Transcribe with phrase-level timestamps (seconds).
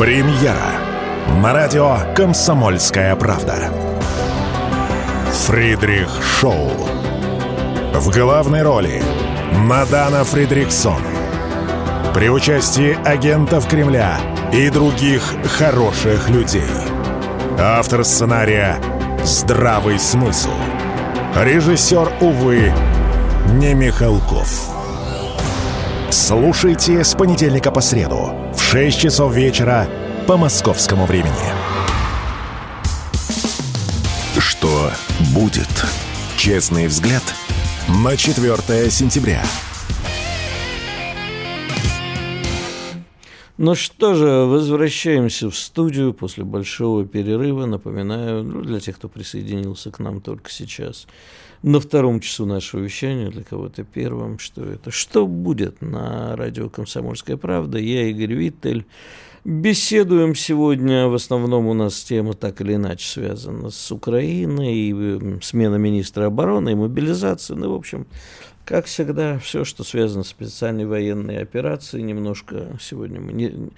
[0.00, 0.80] Премьера
[1.42, 3.70] на радио «Комсомольская правда».
[5.44, 6.70] Фридрих Шоу.
[7.92, 9.02] В главной роли
[9.52, 11.02] Мадана Фридриксон.
[12.14, 14.18] При участии агентов Кремля
[14.54, 15.22] и других
[15.58, 16.62] хороших людей.
[17.58, 18.78] Автор сценария
[19.22, 20.54] «Здравый смысл».
[21.36, 22.72] Режиссер, увы,
[23.52, 24.48] не Михалков.
[26.08, 28.39] Слушайте с понедельника по среду
[28.72, 29.88] 6 часов вечера
[30.28, 31.34] по московскому времени.
[34.38, 34.92] Что
[35.34, 35.66] будет?
[36.36, 37.24] Честный взгляд
[37.88, 39.42] на 4 сентября.
[43.58, 47.66] Ну что же, возвращаемся в студию после большого перерыва.
[47.66, 51.08] Напоминаю, ну, для тех, кто присоединился к нам только сейчас–
[51.62, 54.90] на втором часу нашего вещания, для кого-то первым, что это.
[54.90, 57.78] Что будет на радио «Комсомольская правда»?
[57.78, 58.86] Я Игорь Виттель.
[59.44, 65.76] Беседуем сегодня, в основном у нас тема так или иначе связана с Украиной, и смена
[65.76, 67.56] министра обороны, и мобилизация.
[67.56, 68.06] Ну, в общем,
[68.66, 73.70] как всегда, все, что связано с специальной военной операцией, немножко сегодня мы не,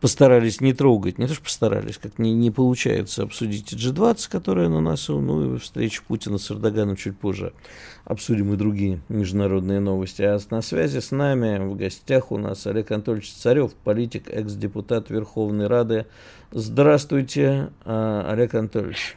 [0.00, 4.80] постарались не трогать, не то что постарались, как не, не получается обсудить G20, которая на
[4.80, 7.52] носу, ну и встречу Путина с Эрдоганом чуть позже
[8.04, 10.22] обсудим и другие международные новости.
[10.22, 15.66] А на связи с нами в гостях у нас Олег Анатольевич Царев, политик, экс-депутат Верховной
[15.66, 16.06] Рады.
[16.52, 19.16] Здравствуйте, а, Олег Анатольевич.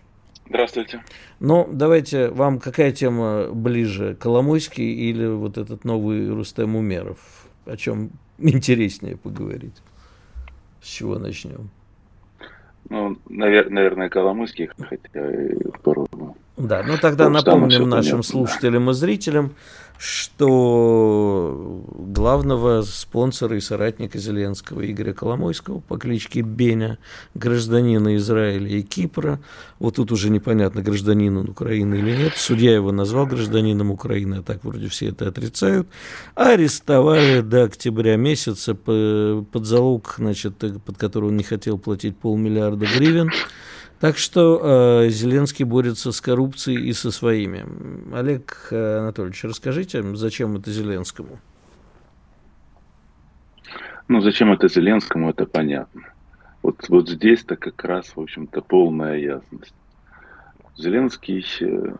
[0.49, 1.01] Здравствуйте.
[1.39, 7.19] Ну, давайте, вам какая тема ближе, Коломойский или вот этот новый Рустем Умеров?
[7.65, 9.75] О чем интереснее поговорить?
[10.81, 11.69] С чего начнем?
[12.89, 16.35] Ну, навер- наверное, Коломойский, хотя и по-разному.
[16.57, 19.53] Да, ну тогда напомним нашим слушателям и зрителям,
[19.97, 26.97] что главного спонсора и соратника Зеленского Игоря Коломойского по кличке Беня,
[27.35, 29.39] гражданина Израиля и Кипра,
[29.77, 34.41] вот тут уже непонятно, гражданин он Украины или нет, судья его назвал гражданином Украины, а
[34.41, 35.87] так вроде все это отрицают,
[36.33, 43.29] арестовали до октября месяца под залог, значит, под который он не хотел платить полмиллиарда гривен,
[44.01, 47.63] так что э, Зеленский борется с коррупцией и со своими.
[48.11, 51.39] Олег э, Анатольевич, расскажите, зачем это Зеленскому?
[54.07, 56.01] Ну, зачем это Зеленскому, это понятно.
[56.63, 59.75] Вот, вот здесь-то как раз, в общем-то, полная ясность.
[60.75, 61.95] Зеленский, э,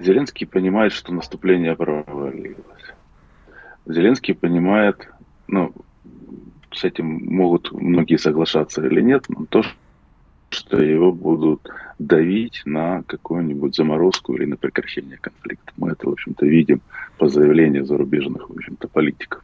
[0.00, 2.94] Зеленский понимает, что наступление провалилось.
[3.84, 5.06] Зеленский понимает,
[5.46, 5.74] ну,
[6.72, 9.62] с этим могут многие соглашаться или нет, но то,
[10.52, 11.68] что его будут
[11.98, 15.72] давить на какую-нибудь заморозку или на прекращение конфликта.
[15.76, 16.80] Мы это, в общем-то, видим
[17.18, 19.42] по заявлению зарубежных, в общем-то, политиков.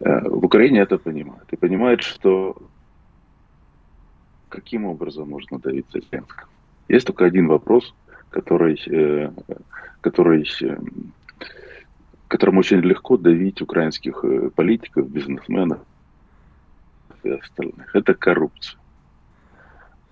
[0.00, 1.44] Э, в Украине это понимают.
[1.52, 2.56] И понимают, что
[4.48, 6.48] каким образом можно давить Зеленского.
[6.88, 7.94] Есть только один вопрос,
[8.30, 9.30] который, э,
[10.00, 10.78] который, э,
[12.28, 14.24] которым очень легко давить украинских
[14.54, 15.78] политиков, бизнесменов
[17.22, 17.94] и остальных.
[17.94, 18.78] Это коррупция.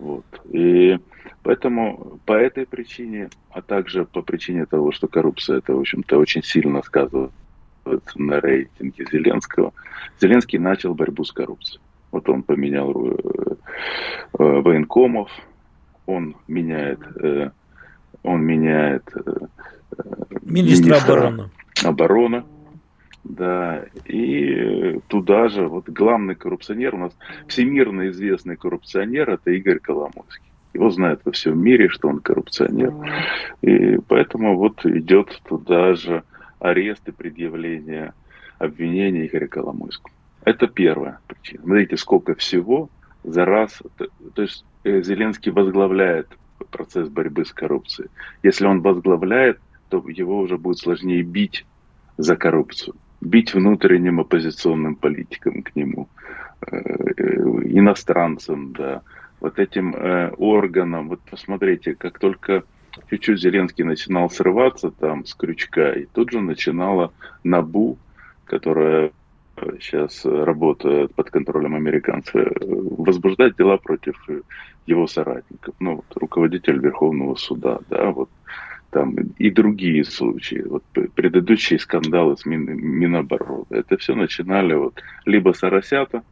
[0.03, 0.25] Вот.
[0.51, 0.99] И
[1.45, 6.43] поэтому по этой причине, а также по причине того, что коррупция это, в общем-то, очень
[6.43, 7.31] сильно сказывается
[8.17, 9.73] на рейтинге Зеленского,
[10.21, 11.81] Зеленский начал борьбу с коррупцией.
[12.11, 13.55] Вот он поменял э, э,
[14.39, 15.31] военкомов,
[16.07, 17.51] он меняет, э,
[18.25, 19.05] он меняет
[20.43, 21.51] министра, министра обороны.
[21.85, 22.45] обороны
[23.25, 27.17] да, и туда же вот главный коррупционер у нас,
[27.47, 30.51] всемирно известный коррупционер, это Игорь Коломойский.
[30.75, 32.95] Его знают во всем мире, что он коррупционер.
[33.61, 36.25] И поэтому вот идет туда же
[36.59, 38.15] арест и предъявление
[38.59, 40.13] обвинения Игоря Коломойского.
[40.45, 41.63] Это первая причина.
[41.63, 42.89] Смотрите, сколько всего
[43.23, 43.83] за раз.
[44.35, 46.29] То есть э, Зеленский возглавляет
[46.71, 48.09] процесс борьбы с коррупцией.
[48.43, 49.61] Если он возглавляет,
[49.91, 51.67] то его уже будет сложнее бить
[52.17, 56.09] за коррупцию бить внутренним оппозиционным политикам к нему,
[56.67, 56.77] э,
[57.65, 59.03] иностранцам, да,
[59.41, 61.09] вот этим э, органам.
[61.09, 62.65] Вот посмотрите, как только
[63.09, 67.13] чуть-чуть Зеленский начинал срываться там с крючка, и тут же начинала
[67.45, 67.97] НАБУ,
[68.45, 69.13] которая
[69.81, 74.17] сейчас работает под контролем американцев, э, возбуждать дела против
[74.87, 75.75] его соратников.
[75.79, 78.31] Ну, вот, руководитель Верховного суда, да, вот
[78.93, 80.85] там и другие случаи, вот
[81.15, 86.23] предыдущие скандалы с Мин, Минобороны, это все начинали вот либо Соросята,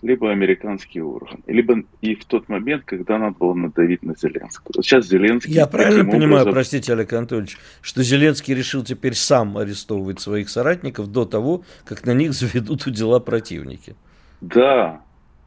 [0.00, 4.74] либо американские органы, либо и в тот момент, когда надо было надавить на Зеленского.
[4.76, 5.52] Вот сейчас Зеленский...
[5.52, 6.52] Я правильно понимаю, образом...
[6.52, 12.14] простите, Олег Анатольевич, что Зеленский решил теперь сам арестовывать своих соратников до того, как на
[12.14, 13.96] них заведут дела противники?
[14.40, 15.00] Да,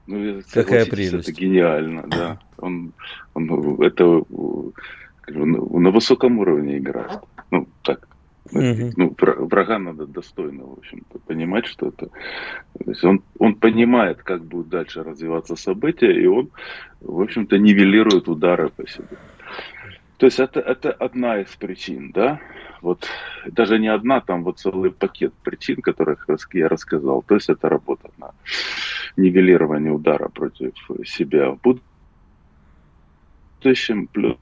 [0.05, 1.29] Ну, Какая прелесть.
[1.29, 2.39] Это гениально, да.
[2.57, 2.91] Он,
[3.33, 4.23] он это
[5.29, 7.19] на высоком уровне играет.
[7.51, 8.07] Ну, так,
[8.51, 8.93] Угу.
[8.97, 12.07] Ну, врага надо достойно, в общем-то, понимать, что это...
[12.07, 16.49] То есть он, он понимает, как будут дальше развиваться события, и он,
[16.99, 19.17] в общем-то, нивелирует удары по себе.
[20.17, 22.39] То есть это, это одна из причин, да?
[22.81, 23.07] Вот
[23.45, 27.21] даже не одна, там вот целый пакет причин, которых я рассказал.
[27.21, 28.31] То есть это работа на
[29.15, 30.73] нивелирование удара против
[31.05, 31.59] себя в
[33.61, 34.37] будущем, плюс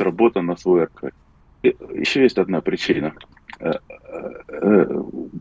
[0.00, 1.14] работа на свой аркад.
[1.62, 3.14] Еще есть одна причина.
[3.60, 3.74] Э,
[4.48, 4.84] э,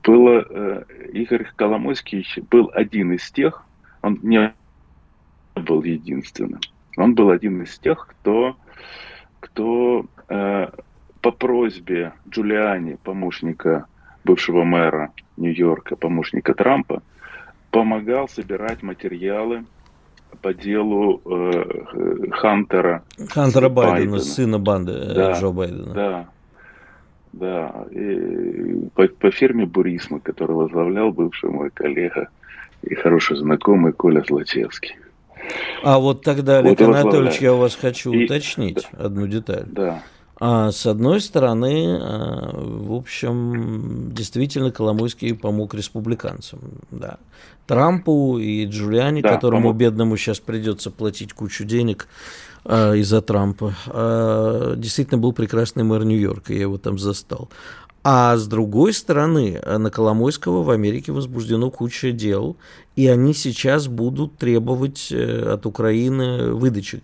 [0.03, 0.83] было э,
[1.13, 3.65] Игорь Коломойский был один из тех,
[4.01, 4.53] он не
[5.55, 6.59] был единственным,
[6.97, 8.55] он был один из тех, кто,
[9.39, 13.85] кто по просьбе Джулиани, помощника
[14.23, 17.03] бывшего мэра Нью-Йорка, помощника Трампа,
[17.69, 19.65] помогал собирать материалы
[20.41, 23.03] по делу э, Хантера.
[23.29, 25.93] Хантера Байдена, Байдена, сына банды э, да, Джо Байдена.
[25.93, 26.25] Да,
[27.33, 27.85] да.
[27.91, 32.29] И по, по фирме Бурисма, который возглавлял бывший мой коллега
[32.83, 34.95] и хороший знакомый Коля Злачевский.
[35.83, 39.65] А вот тогда, Олег вот Анатольевич, я у вас хочу и, уточнить да, одну деталь.
[39.67, 40.03] Да.
[40.43, 46.59] А с одной стороны, а, в общем, действительно Коломойский помог республиканцам.
[46.89, 47.19] Да.
[47.67, 49.77] Трампу и Джулиани, да, которому помог.
[49.77, 52.07] бедному сейчас придется платить кучу денег
[52.65, 57.47] а, из-за Трампа, а, действительно был прекрасный мэр Нью-Йорка, я его там застал.
[58.03, 62.57] А с другой стороны, на Коломойского в Америке возбуждено куча дел,
[62.95, 67.01] и они сейчас будут требовать э, от Украины выдачи,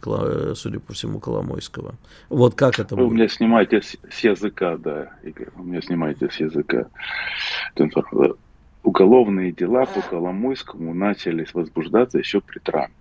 [0.55, 1.93] судя по всему, Коломойского.
[2.29, 3.11] Вот как это Вы будет?
[3.11, 6.87] у меня снимаете с языка, да, Игорь, у меня снимаете с языка.
[8.83, 12.93] Уголовные дела по Коломойскому начались возбуждаться еще при Трампе.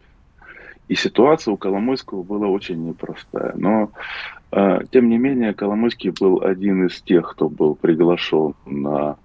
[0.88, 3.52] И ситуация у Коломойского была очень непростая.
[3.56, 3.88] Но, э,
[4.50, 9.16] тем не менее, Коломойский был один из тех, кто был приглашен на,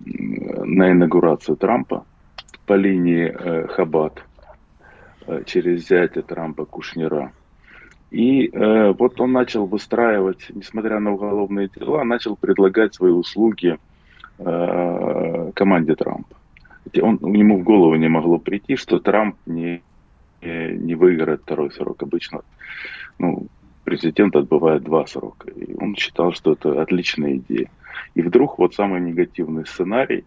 [0.00, 2.04] на инаугурацию Трампа
[2.66, 4.24] по линии э, Хабат
[5.26, 7.32] э, через зятя Трампа Кушнера.
[8.10, 13.78] И э, вот он начал выстраивать, несмотря на уголовные дела, начал предлагать свои услуги
[14.38, 16.36] э, команде Трампа.
[17.02, 19.82] Он, ему в голову не могло прийти, что Трамп не
[20.42, 22.02] не выиграет второй срок.
[22.02, 22.42] Обычно
[23.18, 23.46] ну,
[23.84, 25.50] президент отбывает два срока.
[25.50, 27.70] И он считал, что это отличная идея.
[28.14, 30.22] И вдруг вот самый негативный сценарий,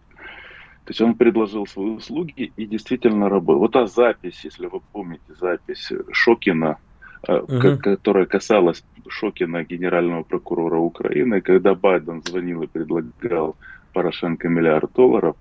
[0.84, 3.60] то есть он предложил свои услуги и действительно работал.
[3.60, 6.78] Вот та запись, если вы помните, запись Шокина,
[7.26, 7.78] угу.
[7.82, 13.56] которая касалась Шокина, генерального прокурора Украины, когда Байден звонил и предлагал
[13.92, 15.36] Порошенко миллиард долларов,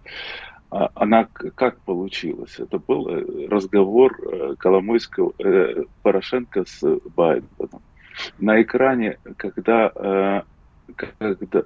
[0.70, 2.60] а она как получилась?
[2.60, 5.34] Это был э, разговор э, Коломойского,
[6.04, 7.82] Порошенко с Байденом.
[8.40, 10.44] На экране, когда,
[10.96, 11.64] когда,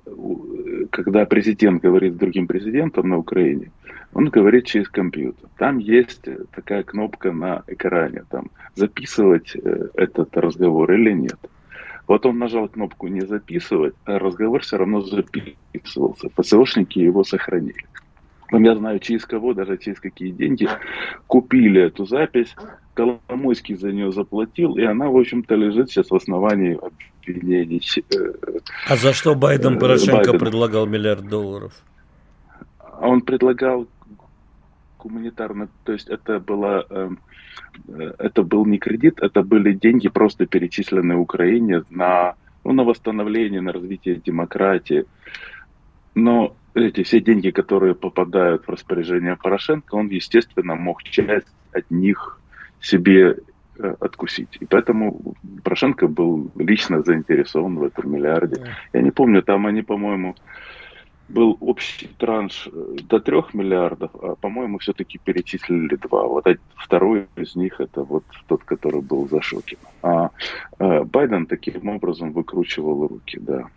[0.90, 3.72] когда президент говорит с другим президентом на Украине,
[4.14, 5.50] он говорит через компьютер.
[5.58, 11.40] Там есть такая кнопка на экране, там записывать этот разговор или нет.
[12.08, 16.30] Вот он нажал кнопку «Не записывать», а разговор все равно записывался.
[16.36, 17.86] ФСОшники его сохранили
[18.60, 20.68] я знаю, через кого, даже через какие деньги
[21.28, 22.54] купили эту запись.
[22.94, 26.78] Коломойский за нее заплатил, и она, в общем-то, лежит сейчас в основании
[27.22, 27.82] обвинений.
[28.14, 28.34] Э,
[28.88, 30.40] а за что Байден э, Порошенко Байден.
[30.40, 31.74] предлагал миллиард долларов?
[33.00, 33.88] Он предлагал
[35.00, 37.10] гуманитарно, то есть это было, э,
[38.20, 43.72] это был не кредит, это были деньги просто перечисленные Украине на, ну, на восстановление, на
[43.72, 45.06] развитие демократии.
[46.14, 52.41] Но эти все деньги, которые попадают в распоряжение Порошенко, он, естественно, мог часть от них
[52.82, 53.38] себе
[53.80, 54.58] э, откусить.
[54.60, 58.64] И поэтому Порошенко был лично заинтересован в этом миллиарде.
[58.94, 60.36] Я не помню, там они, по-моему,
[61.30, 66.28] был общий транш э, до трех миллиардов, а, по-моему, все-таки перечислили два.
[66.28, 66.46] Вот
[66.76, 69.86] второй из них это вот тот, который был за Шокином.
[70.02, 70.30] А,
[70.80, 73.68] а Байден таким образом выкручивал руки, да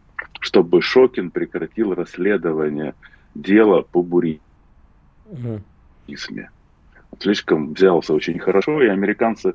[0.45, 2.95] чтобы Шокин прекратил расследование
[3.35, 4.41] дела по буризме.
[5.27, 5.61] Угу.
[7.21, 9.55] Слишком взялся очень хорошо, и американцы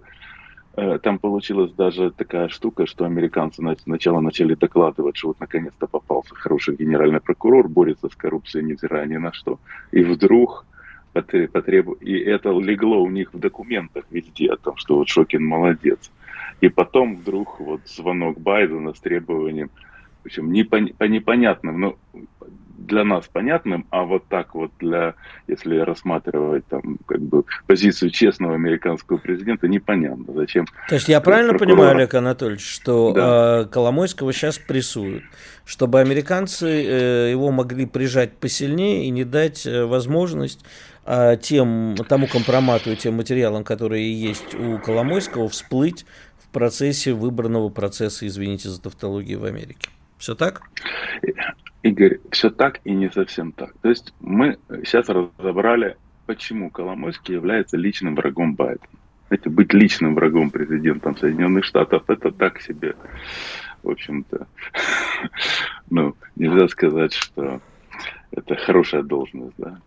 [0.75, 6.35] э, там получилась даже такая штука, что американцы сначала начали докладывать, что вот наконец-то попался
[6.35, 9.59] хороший генеральный прокурор, борется с коррупцией, невзирая ни на что.
[9.91, 10.65] И вдруг
[11.13, 11.93] потребу...
[11.93, 16.11] И это легло у них в документах везде о том, что вот Шокин молодец.
[16.61, 19.69] И потом вдруг вот звонок Байдена с требованием
[20.23, 21.97] причем не по, по непонятным, но
[22.85, 25.15] для нас понятным, а вот так вот для,
[25.47, 30.65] если рассматривать там как бы позицию честного американского президента, непонятно, зачем.
[30.87, 31.75] То есть я правильно прокурора...
[31.75, 33.61] понимаю, Олег Анатольевич, что да.
[33.61, 35.23] э, Коломойского сейчас прессуют,
[35.65, 40.65] чтобы американцы э, его могли прижать посильнее и не дать э, возможность
[41.05, 46.05] э, тем, тому компромату и тем материалам, которые есть у Коломойского, всплыть
[46.43, 49.89] в процессе выбранного процесса, извините за тавтологию, в Америке.
[50.19, 50.61] Все так?
[51.81, 53.73] Игорь, все так и не совсем так.
[53.81, 58.99] То есть мы сейчас разобрали, почему Коломойский является личным врагом Байдена.
[59.29, 62.95] Знаете, быть личным врагом президентом Соединенных Штатов, это так себе,
[63.83, 64.47] в общем-то,
[65.89, 67.61] ну, нельзя сказать, что
[68.31, 69.79] это хорошая должность, да,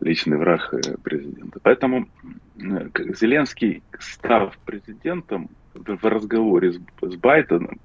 [0.00, 1.60] личный враг э, президента.
[1.62, 2.08] Поэтому
[2.56, 7.80] э, Зеленский, став президентом, в разговоре с, Байденом,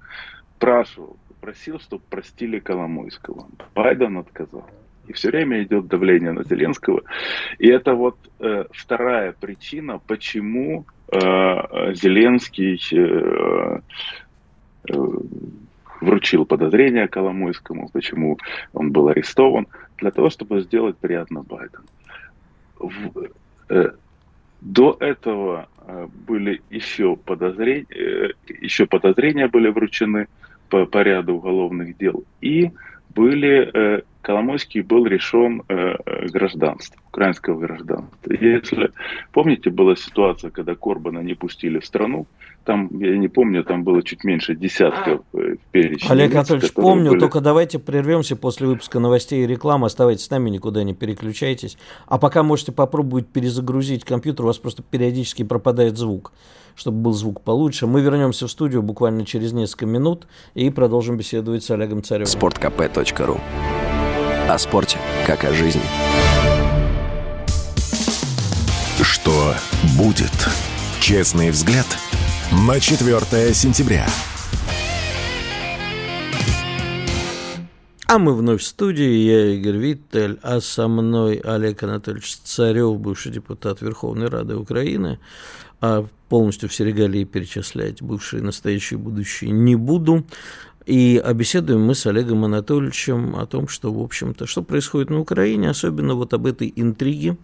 [0.56, 3.48] спрашивал, просил, чтобы простили Коломойского.
[3.74, 4.68] Байден отказал.
[5.06, 7.02] И все время идет давление на Зеленского.
[7.58, 13.80] И это вот э, вторая причина, почему э, Зеленский э,
[14.90, 14.94] э,
[16.00, 18.38] вручил подозрение Коломойскому, почему
[18.74, 19.66] он был арестован,
[19.96, 21.84] для того, чтобы сделать приятно Байдену.
[22.78, 23.28] В,
[23.70, 23.90] э,
[24.60, 28.30] до этого э, были еще подозрения, э,
[28.60, 30.28] еще подозрения были вручены
[30.68, 32.24] по, по ряду уголовных дел.
[32.40, 32.70] И
[33.14, 35.96] были, э, Коломойский был решен э,
[36.28, 38.32] гражданство, украинского гражданства.
[38.32, 38.90] Если
[39.32, 42.26] помните, была ситуация, когда Корбана не пустили в страну,
[42.64, 46.10] там, я не помню, там было чуть меньше десятка э, перечней.
[46.10, 47.20] Олег Анатольевич, помню, были...
[47.20, 51.78] только давайте прервемся после выпуска новостей и рекламы, оставайтесь с нами, никуда не переключайтесь.
[52.06, 56.32] А пока можете попробовать перезагрузить компьютер, у вас просто периодически пропадает звук
[56.78, 57.88] чтобы был звук получше.
[57.88, 62.28] Мы вернемся в студию буквально через несколько минут и продолжим беседовать с Олегом Царевым.
[62.28, 63.40] Спорткп.ру
[64.48, 65.82] О спорте, как о жизни.
[69.02, 69.54] Что
[69.98, 70.48] будет?
[71.00, 71.86] Честный взгляд
[72.52, 74.06] на 4 сентября.
[78.10, 83.30] А мы вновь в студии, я Игорь Виттель, а со мной Олег Анатольевич Царев, бывший
[83.30, 85.18] депутат Верховной Рады Украины
[85.80, 90.24] а полностью все регалии перечислять, бывшие, настоящие, будущие, не буду.
[90.88, 95.68] И обеседуем мы с Олегом Анатольевичем о том, что, в общем-то, что происходит на Украине,
[95.68, 97.36] особенно вот об этой интриге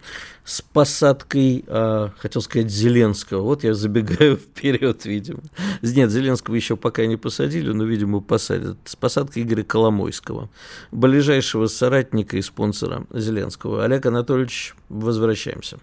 [0.45, 3.43] с посадкой, а, хотел сказать, Зеленского.
[3.43, 5.41] Вот я забегаю вперед, видимо.
[5.83, 8.79] Нет, Зеленского еще пока не посадили, но, видимо, посадят.
[8.87, 10.49] С посадкой Игоря Коломойского,
[10.91, 13.85] ближайшего соратника и спонсора Зеленского.
[13.85, 15.77] Олег Анатольевич, возвращаемся.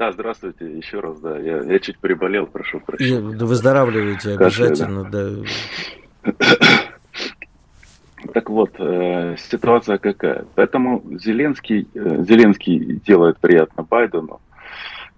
[0.00, 1.38] Да, здравствуйте еще раз, да.
[1.38, 3.36] Я, я чуть приболел, прошу прощения.
[3.36, 6.32] да выздоравливайте обязательно, да.
[8.32, 10.46] Так вот, э, ситуация какая?
[10.54, 14.40] Поэтому Зеленский, э, Зеленский делает приятно Байдену.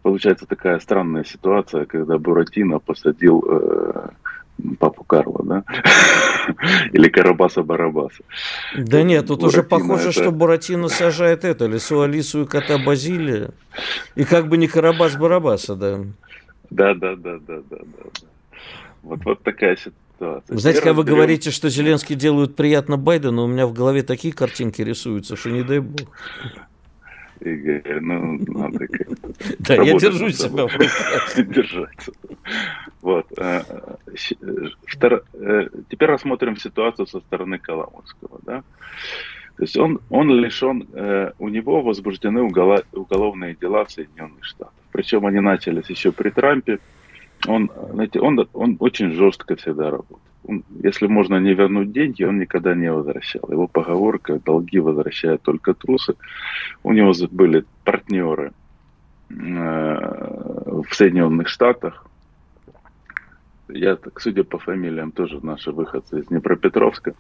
[0.03, 4.09] Получается такая странная ситуация, когда Буратино посадил э,
[4.79, 5.65] папу Карла, да?
[6.93, 8.23] Или Карабаса-Барабаса.
[8.77, 10.13] Да нет, тут Буратино уже похоже, это...
[10.13, 13.51] что Буратино сажает это, лису Алису и кота Базилия.
[14.15, 16.01] И как бы не Карабас-Барабаса, да.
[16.71, 18.29] Да, да, да, да, да, да.
[19.03, 20.55] Вот, вот такая ситуация.
[20.55, 24.33] Вы знаете, когда вы говорите, что Зеленский делают приятно Байдену, у меня в голове такие
[24.33, 26.09] картинки рисуются, что не дай бог.
[27.45, 29.29] Игорь, ну, надо как-то...
[29.59, 31.37] Да, я держу себя в руках.
[31.37, 32.13] Держаться.
[33.01, 33.27] Вот.
[33.37, 33.63] Э,
[34.07, 38.63] э, теперь рассмотрим ситуацию со стороны Коломойского, да.
[39.57, 44.73] То есть он, он лишен, э, у него возбуждены уголовные дела в Соединенных Штатах.
[44.93, 46.79] Причем они начались еще при Трампе.
[47.49, 52.39] Он, знаете, он, он очень жестко всегда работал он, если можно не вернуть деньги, он
[52.39, 53.43] никогда не возвращал.
[53.49, 56.15] Его поговорка «долги возвращают только трусы».
[56.83, 58.53] У него были партнеры
[59.31, 62.07] э, в Соединенных Штатах.
[63.69, 67.15] Я, так, судя по фамилиям, тоже наши выходцы из Днепропетровска.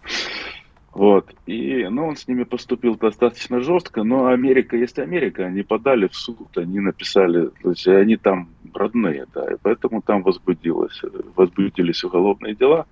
[0.94, 1.34] Вот.
[1.46, 6.14] И, ну, он с ними поступил достаточно жестко, но Америка есть Америка, они подали в
[6.14, 11.00] суд, они написали, то есть они там родные, да, и поэтому там возбудилось,
[11.34, 12.86] возбудились уголовные дела.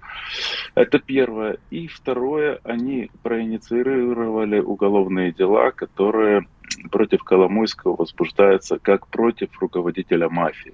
[0.75, 1.59] Это первое.
[1.71, 6.47] И второе, они проинициировали уголовные дела, которые
[6.91, 10.73] против Коломойского возбуждаются как против руководителя мафии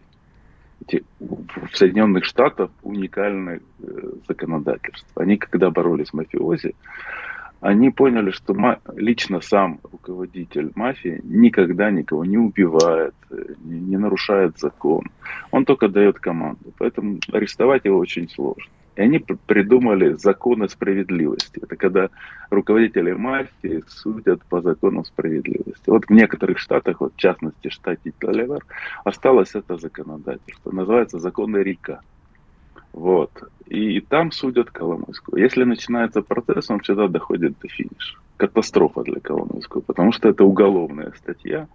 [1.21, 3.85] в Соединенных Штатах уникальное э,
[4.29, 5.23] законодательство.
[5.23, 6.75] Они, когда боролись с мафиози,
[7.61, 8.55] они поняли, что
[8.95, 15.05] лично сам руководитель мафии никогда никого не убивает, э, не, нарушает закон.
[15.51, 16.73] Он только дает команду.
[16.79, 18.71] Поэтому арестовать его очень сложно.
[18.97, 21.61] И они придумали законы справедливости.
[21.63, 22.09] Это когда
[22.51, 25.89] руководители мафии судят по законам справедливости.
[25.89, 28.65] Вот в некоторых штатах, вот в частности штате Делавер,
[29.05, 30.73] осталось это законодательство.
[30.73, 32.01] Называется законы Рика.
[32.95, 33.31] Вот.
[33.67, 35.37] И, и там судят Коломойского.
[35.37, 38.19] Если начинается процесс, он всегда доходит до финиша.
[38.39, 41.69] Катастрофа для Коломойского, потому что это уголовная статья.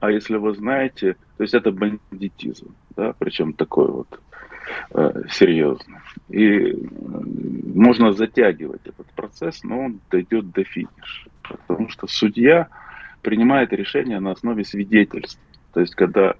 [0.00, 4.20] А если вы знаете, то есть это бандитизм, да, причем такой вот
[4.90, 5.98] э, серьезный.
[6.28, 6.74] И
[7.74, 11.30] можно затягивать этот процесс, но он дойдет до финиша.
[11.42, 12.68] Потому что судья
[13.22, 15.40] принимает решение на основе свидетельств.
[15.72, 16.34] То есть, когда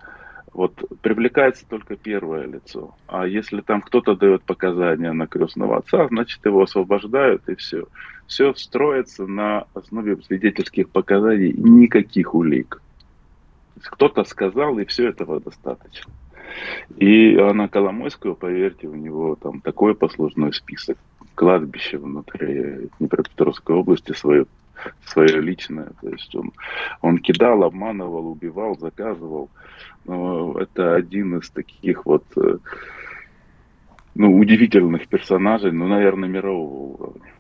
[0.56, 2.94] вот привлекается только первое лицо.
[3.06, 7.84] А если там кто-то дает показания на крестного отца, значит его освобождают и все.
[8.26, 12.80] Все строится на основе свидетельских показаний, никаких улик.
[13.82, 16.10] Кто-то сказал, и все этого достаточно.
[16.96, 20.98] И Анна Коломойского, поверьте, у него там такой послужной список.
[21.34, 24.46] Кладбище внутри Днепропетровской области свое,
[25.04, 25.90] свое личное.
[26.00, 26.52] То есть он,
[27.02, 29.50] он кидал, обманывал, убивал, заказывал.
[30.06, 32.56] Но это один из таких вот э,
[34.14, 37.32] ну, удивительных персонажей, ну, наверное, мирового уровня.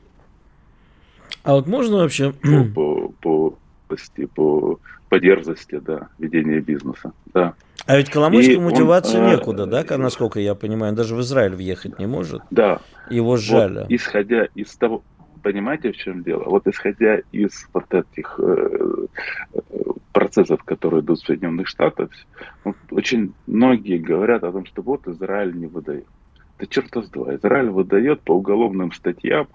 [1.42, 2.32] А вот можно вообще...
[2.74, 3.54] По, по,
[3.88, 3.96] по,
[4.34, 7.54] по, по дерзости, да, ведения бизнеса, да.
[7.86, 11.98] А ведь Коломойскому мотивации он, некуда, да, насколько я понимаю, он даже в Израиль въехать
[11.98, 12.42] не может.
[12.50, 12.80] Да.
[13.10, 13.80] Его сжали.
[13.80, 15.04] Вот, исходя из того,
[15.42, 16.42] понимаете, в чем дело?
[16.44, 19.06] Вот исходя из вот этих э,
[20.12, 22.10] процессов, которые идут в Соединенных Штатах,
[22.64, 26.06] вот, очень многие говорят о том, что вот Израиль не выдает.
[26.58, 27.36] Да черта с два.
[27.36, 29.46] Израиль выдает по уголовным статьям,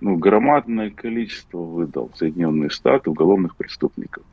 [0.00, 4.24] ну, громадное количество выдал в Соединенные Штаты уголовных преступников.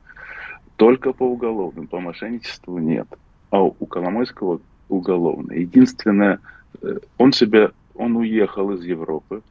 [0.78, 3.08] Только по уголовным, по мошенничеству нет.
[3.50, 5.58] А у Коломойского уголовное.
[5.58, 6.40] Единственное,
[6.82, 9.42] э, он себя, он уехал из Европы,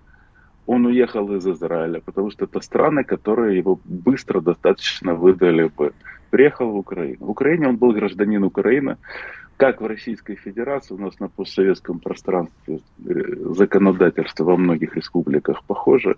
[0.67, 5.93] он уехал из Израиля, потому что это страны, которые его быстро достаточно выдали бы.
[6.31, 7.27] Приехал в Украину.
[7.27, 8.97] В Украине он был гражданин Украины.
[9.57, 13.13] Как в Российской Федерации, у нас на постсоветском пространстве э,
[13.55, 16.17] законодательство во многих республиках похоже.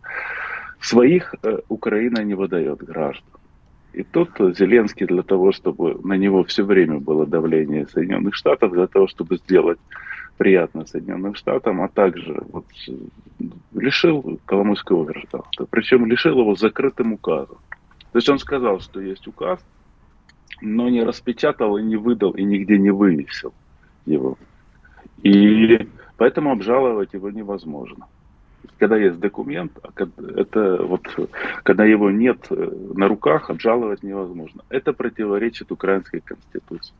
[0.81, 3.38] Своих э, Украина не выдает граждан.
[3.93, 8.87] И тут Зеленский для того, чтобы на него все время было давление Соединенных Штатов, для
[8.87, 9.79] того, чтобы сделать
[10.37, 12.67] приятно Соединенным Штатам, а также вот,
[13.73, 15.67] лишил Коломойского гражданства.
[15.69, 17.59] Причем лишил его закрытым указом.
[18.13, 19.61] То есть он сказал, что есть указ,
[20.61, 23.53] но не распечатал и не выдал, и нигде не вывесил
[24.07, 24.39] его.
[25.23, 28.07] И поэтому обжаловать его невозможно.
[28.79, 29.91] Когда есть документ, а
[30.37, 31.03] это вот,
[31.63, 34.63] когда его нет э, на руках, обжаловать невозможно.
[34.69, 36.95] Это противоречит украинской конституции.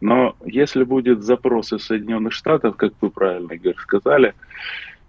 [0.00, 4.34] Но если будет запрос из Соединенных Штатов, как вы правильно, Игорь, сказали,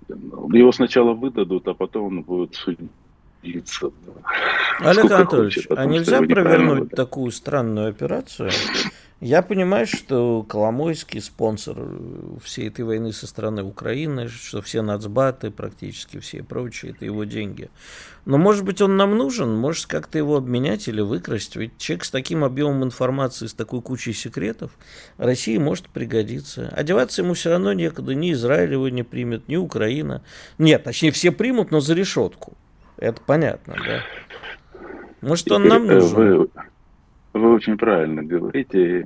[0.08, 3.92] его сначала выдадут, а потом он будет судиться.
[4.80, 8.52] Олег Сколько Анатольевич, хочет, а нельзя провернуть такую странную операцию?
[9.24, 11.78] Я понимаю, что Коломойский спонсор
[12.44, 17.24] всей этой войны со стороны Украины, что все нацбаты, практически все и прочие, это его
[17.24, 17.70] деньги.
[18.26, 21.56] Но, может быть, он нам нужен, может, как-то его обменять или выкрасть.
[21.56, 24.72] Ведь человек с таким объемом информации, с такой кучей секретов,
[25.18, 26.68] России может пригодиться.
[26.76, 30.22] Одеваться ему все равно некуда, ни Израиль его не примет, ни Украина.
[30.58, 32.58] Нет, точнее, все примут, но за решетку.
[32.98, 34.02] Это понятно, да?
[35.22, 36.50] Может, он нам нужен?
[37.34, 39.06] Вы очень правильно говорите.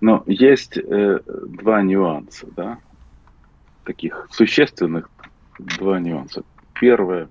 [0.00, 2.78] Но есть э, два нюанса, да,
[3.84, 5.10] таких существенных
[5.58, 6.44] два нюанса.
[6.80, 7.28] Первое,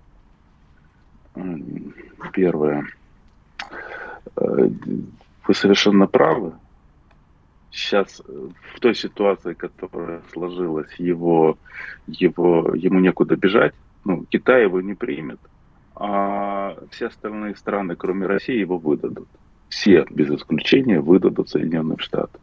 [2.34, 2.86] первое,
[4.36, 4.70] э,
[5.48, 6.54] вы совершенно правы.
[7.72, 11.58] Сейчас э, в той ситуации, которая сложилась, его,
[12.06, 13.74] его, ему некуда бежать.
[14.04, 15.40] Ну, Китай его не примет,
[15.96, 19.28] а все остальные страны, кроме России, его выдадут
[19.70, 22.42] все без исключения выдадут Соединенным Штатам.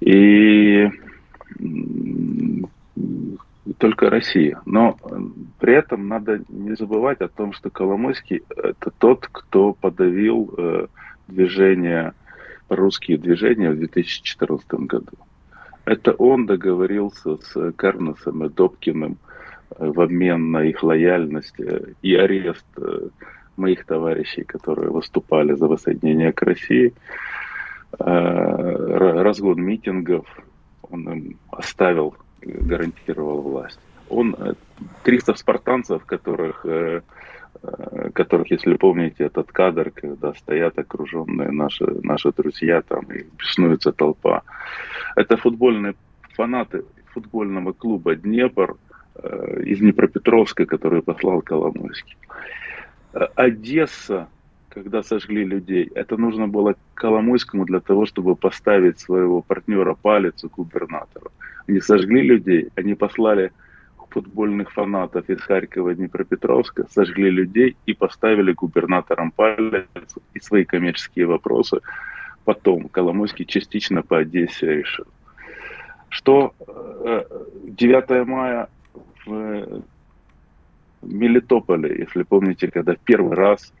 [0.00, 0.88] И
[3.78, 4.60] только Россия.
[4.64, 4.96] Но
[5.58, 10.86] при этом надо не забывать о том, что Коломойский это тот, кто подавил э,
[11.28, 12.12] движение,
[12.68, 15.12] русские движения в 2014 году.
[15.84, 19.18] Это он договорился с Карносом и Добкиным
[19.76, 22.66] э, в обмен на их лояльность э, и арест
[23.62, 26.92] моих товарищей, которые выступали за воссоединение к России,
[27.98, 30.26] э, разгон митингов,
[30.90, 33.80] он им оставил, гарантировал власть.
[34.10, 34.36] Он
[35.04, 37.00] 300 э, спартанцев, которых, э,
[38.14, 44.42] которых, если помните этот кадр, когда стоят окруженные наши, наши друзья там и беснуется толпа,
[45.16, 45.94] это футбольные
[46.36, 46.82] фанаты,
[47.14, 48.76] футбольного клуба «Днепр»
[49.66, 52.16] из Днепропетровска, который послал Коломойский.
[53.12, 54.28] Э, Одесса,
[54.68, 61.30] когда сожгли людей, это нужно было Коломойскому для того, чтобы поставить своего партнера палец губернатору.
[61.68, 63.52] Они сожгли людей, они послали
[64.12, 69.86] футбольных фанатов из Харькова и Днепропетровска, сожгли людей и поставили губернатором палец
[70.34, 71.80] и свои коммерческие вопросы.
[72.44, 75.06] Потом Коломойский частично по Одессе решил.
[76.08, 76.52] Что
[77.64, 78.68] 9 э, мая
[79.24, 79.82] в
[81.02, 83.72] Мелитополе, если помните, когда первый раз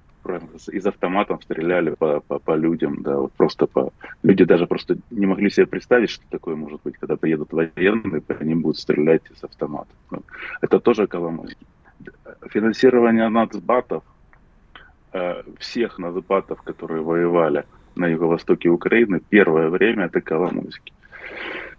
[0.70, 3.92] из автоматов стреляли по, по, по людям, да, вот просто по...
[4.22, 8.42] Люди даже просто не могли себе представить, что такое может быть, когда приедут военные, по
[8.42, 9.96] ним будут стрелять из автоматов.
[10.10, 10.22] Ну,
[10.60, 11.66] это тоже Коломойский.
[12.50, 14.04] Финансирование нацбатов,
[15.12, 17.64] э, всех нацбатов, которые воевали
[17.96, 20.92] на юго-востоке Украины, первое время это Коломойский.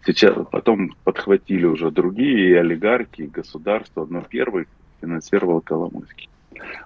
[0.05, 4.67] Сейчас, потом подхватили уже другие и олигархи, и государства, но первый
[5.03, 6.29] финансировал Коломойский.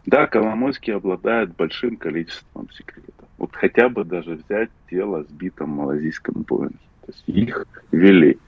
[0.05, 3.25] Да, Коломойский обладает большим количеством секретов.
[3.37, 6.77] Вот хотя бы даже взять тело сбитом малазийском Боинге.
[7.05, 8.39] То есть их вели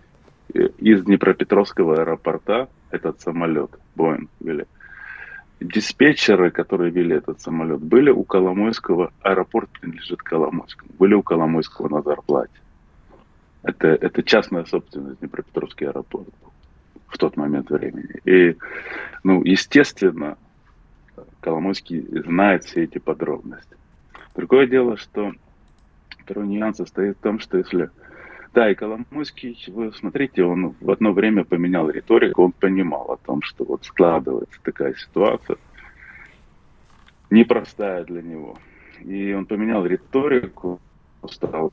[0.53, 4.65] из Днепропетровского аэропорта этот самолет, Боинг вели.
[5.59, 12.01] Диспетчеры, которые вели этот самолет, были у Коломойского, аэропорт принадлежит Коломойскому, были у Коломойского на
[12.01, 12.59] зарплате.
[13.61, 16.29] Это, это частная собственность Днепропетровский аэропорт
[17.09, 18.21] в тот момент времени.
[18.25, 18.55] И,
[19.23, 20.37] ну, естественно,
[21.41, 23.75] Коломойский знает все эти подробности.
[24.35, 25.33] Другое дело, что
[26.19, 27.89] второй нюанс состоит в том, что если...
[28.53, 33.41] Да, и Коломойский, вы смотрите, он в одно время поменял риторику, он понимал о том,
[33.41, 35.57] что вот складывается такая ситуация,
[37.29, 38.57] непростая для него.
[39.01, 40.79] И он поменял риторику,
[41.29, 41.71] стал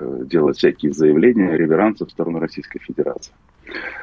[0.00, 3.32] э, делать всякие заявления, реверансы в сторону Российской Федерации.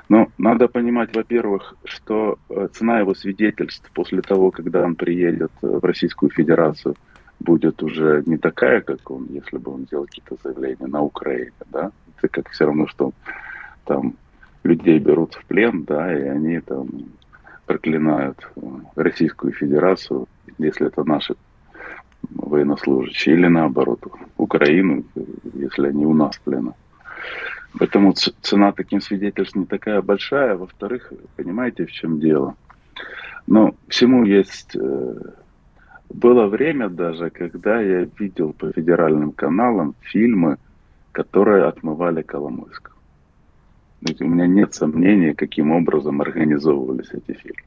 [0.10, 5.68] Но надо понимать, во-первых, что э, цена его свидетельств после того, когда он приедет э,
[5.68, 6.96] в Российскую Федерацию,
[7.40, 11.92] будет уже не такая, как он, если бы он делал какие-то заявления на Украине, да.
[12.18, 13.12] Это как все равно, что
[13.86, 14.16] там
[14.64, 16.88] людей берут в плен, да, и они там
[17.66, 18.62] проклинают э,
[18.96, 21.36] Российскую Федерацию, если это наши
[22.30, 24.06] военнослужащие, или наоборот,
[24.38, 25.04] Украину,
[25.54, 26.76] если они у нас в плену.
[27.80, 30.56] Поэтому цена таким свидетельств не такая большая.
[30.56, 32.56] Во-вторых, понимаете, в чем дело?
[33.48, 34.76] Ну, всему есть...
[34.76, 35.16] Э,
[36.10, 40.58] было время даже, когда я видел по федеральным каналам фильмы,
[41.12, 42.96] которые отмывали Коломойского.
[44.20, 47.64] У меня нет сомнений, каким образом организовывались эти фильмы.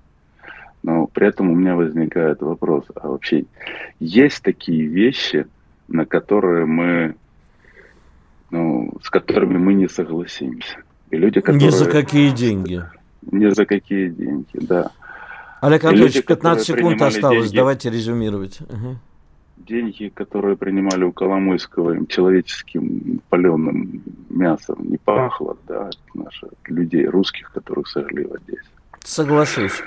[0.83, 3.47] Но при этом у меня возникает вопрос, а вообще
[3.99, 5.47] есть такие вещи,
[5.89, 7.17] на которые мы
[8.51, 10.79] ну, с которыми мы не согласимся.
[11.11, 11.67] И люди, которые...
[11.67, 12.83] Ни за какие деньги.
[13.31, 14.91] Ни за какие деньги, да.
[15.61, 18.61] Олег Анатольевич, 15 секунд осталось, деньги, давайте резюмировать.
[18.61, 18.97] Угу.
[19.57, 27.51] Деньги, которые принимали у Коломойского им человеческим паленым мясом не пахло, да, наших людей, русских,
[27.53, 28.76] которых сожгли в Одессе.
[29.07, 29.83] Соглашусь.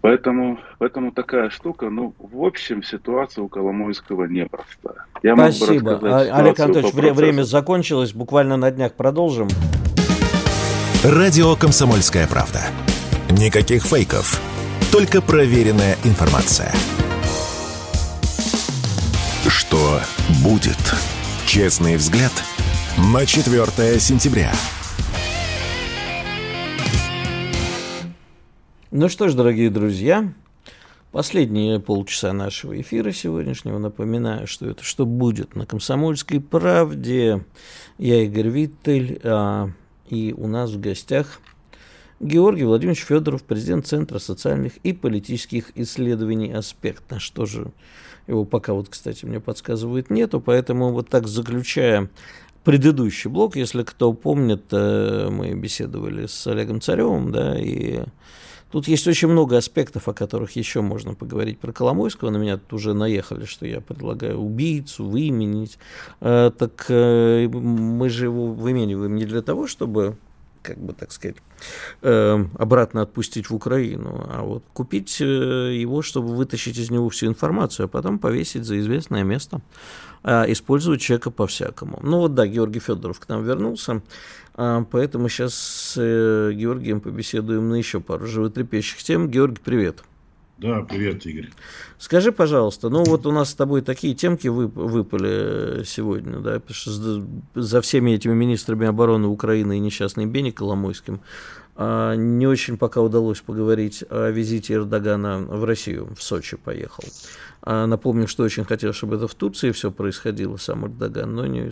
[0.00, 5.06] Поэтому, поэтому такая штука, ну, в общем, ситуация у Коломойского непростая.
[5.22, 5.98] Я Спасибо.
[6.02, 9.48] А, Олег Анатольевич, вре- время закончилось, буквально на днях продолжим.
[11.02, 12.60] Радио «Комсомольская правда».
[13.30, 14.40] Никаких фейков,
[14.92, 16.72] только проверенная информация.
[19.48, 20.00] Что
[20.44, 20.78] будет?
[21.46, 22.32] Честный взгляд
[23.12, 24.52] на 4 сентября.
[28.90, 30.32] Ну что ж, дорогие друзья,
[31.12, 33.76] последние полчаса нашего эфира сегодняшнего.
[33.76, 37.44] Напоминаю, что это «Что будет?» на «Комсомольской правде».
[37.98, 39.68] Я Игорь Виттель, а,
[40.08, 41.42] и у нас в гостях
[42.18, 47.10] Георгий Владимирович Федоров, президент Центра социальных и политических исследований «Аспект».
[47.10, 47.72] На что же
[48.26, 52.08] его пока вот, кстати, мне подсказывают нету, поэтому вот так заключая
[52.64, 58.04] предыдущий блок, если кто помнит, э, мы беседовали с Олегом Царевым, да, и
[58.70, 62.30] Тут есть очень много аспектов, о которых еще можно поговорить про Коломойского.
[62.30, 65.78] На меня тут уже наехали, что я предлагаю убийцу выменить.
[66.20, 70.16] Э, так э, мы же его вымениваем не для того, чтобы
[70.62, 71.36] как бы так сказать,
[72.02, 77.26] э, обратно отпустить в Украину, а вот купить э, его, чтобы вытащить из него всю
[77.26, 79.60] информацию, а потом повесить за известное место,
[80.24, 82.00] э, использовать человека по-всякому.
[82.02, 84.02] Ну вот да, Георгий Федоров к нам вернулся.
[84.60, 89.30] А, поэтому сейчас с э, Георгием побеседуем на еще пару животрепещущих тем.
[89.30, 90.02] Георгий, привет.
[90.58, 91.50] Да, привет, Игорь.
[91.96, 96.60] Скажи, пожалуйста, ну вот у нас с тобой такие темки выпали сегодня, да,
[97.54, 101.20] за всеми этими министрами обороны Украины и несчастным Бени Коломойским
[101.78, 107.04] не очень пока удалось поговорить о визите Эрдогана в Россию, в Сочи поехал.
[107.62, 111.70] А напомню, что очень хотел, чтобы это в Турции все происходило, сам Эрдоган, но не.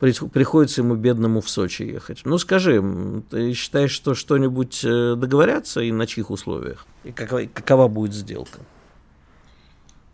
[0.00, 2.22] Приходится ему бедному в Сочи ехать.
[2.24, 2.82] Ну скажи,
[3.30, 6.86] ты считаешь, что что-нибудь э, договорятся и на чьих условиях?
[7.04, 8.58] И какова, какова будет сделка?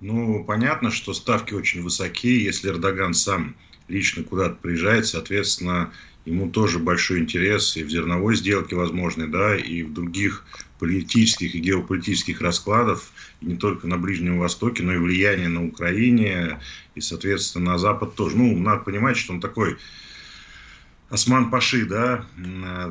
[0.01, 2.45] Ну, понятно, что ставки очень высокие.
[2.45, 3.55] Если Эрдоган сам
[3.89, 5.93] лично куда-то приезжает, соответственно,
[6.25, 10.45] ему тоже большой интерес и в зерновой сделке возможный, да, и в других
[10.79, 16.61] политических и геополитических раскладов, и не только на Ближнем Востоке, но и влияние на Украине,
[16.95, 18.37] и, соответственно, на Запад тоже.
[18.37, 19.77] Ну, надо понимать, что он такой
[21.09, 22.25] Осман Паши, да,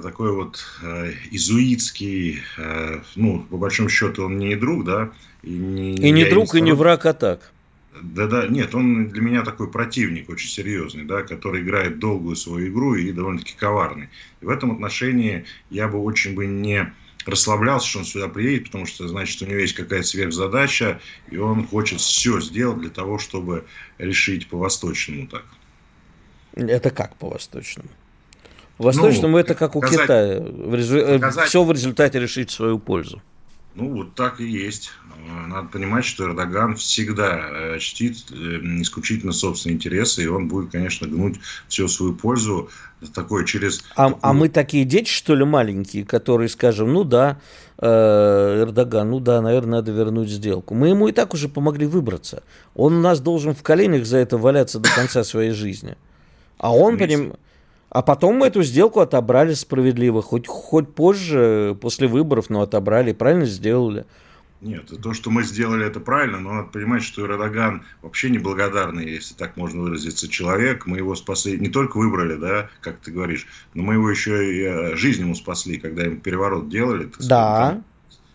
[0.02, 5.12] такой вот э, изуитский, э, ну, по большому счету, он не друг, да.
[5.42, 7.52] И не, и не друг, и не враг, а так.
[8.00, 12.96] Да-да, нет, он для меня такой противник очень серьезный, да, который играет долгую свою игру
[12.96, 14.10] и довольно-таки коварный.
[14.40, 16.94] И в этом отношении я бы очень бы не
[17.26, 21.68] расслаблялся, что он сюда приедет, потому что, значит, у него есть какая-то сверхзадача, и он
[21.68, 23.66] хочет все сделать для того, чтобы
[23.98, 25.46] решить по-восточному так.
[26.54, 27.90] Это как по-восточному?
[28.78, 30.42] По-восточному ну, это как у Китая.
[30.42, 31.50] Показать...
[31.50, 33.22] Все в результате решить в свою пользу.
[33.74, 34.92] Ну, вот так и есть.
[35.48, 38.36] Надо понимать, что Эрдоган всегда э, чтит э,
[38.82, 42.70] исключительно собственные интересы, и он будет, конечно, гнуть всю свою пользу
[43.14, 43.82] такой через...
[43.96, 44.20] А, такую...
[44.22, 47.40] а мы такие дети, что ли, маленькие, которые скажем, ну да,
[47.78, 47.88] э,
[48.62, 50.74] Эрдоган, ну да, наверное, надо вернуть сделку.
[50.74, 52.44] Мы ему и так уже помогли выбраться.
[52.76, 55.96] Он у нас должен в коленях за это валяться до конца своей жизни.
[56.58, 57.34] А он, поним...
[57.92, 63.46] А потом мы эту сделку отобрали справедливо, хоть, хоть позже, после выборов, но отобрали, правильно
[63.46, 64.06] сделали.
[64.62, 69.34] Нет, то, что мы сделали, это правильно, но надо понимать, что Эрдоган вообще неблагодарный, если
[69.34, 70.86] так можно выразиться, человек.
[70.86, 74.62] Мы его спасли, не только выбрали, да, как ты говоришь, но мы его еще и
[74.62, 77.08] э, жизнь ему спасли, когда им переворот делали.
[77.08, 77.82] Так да.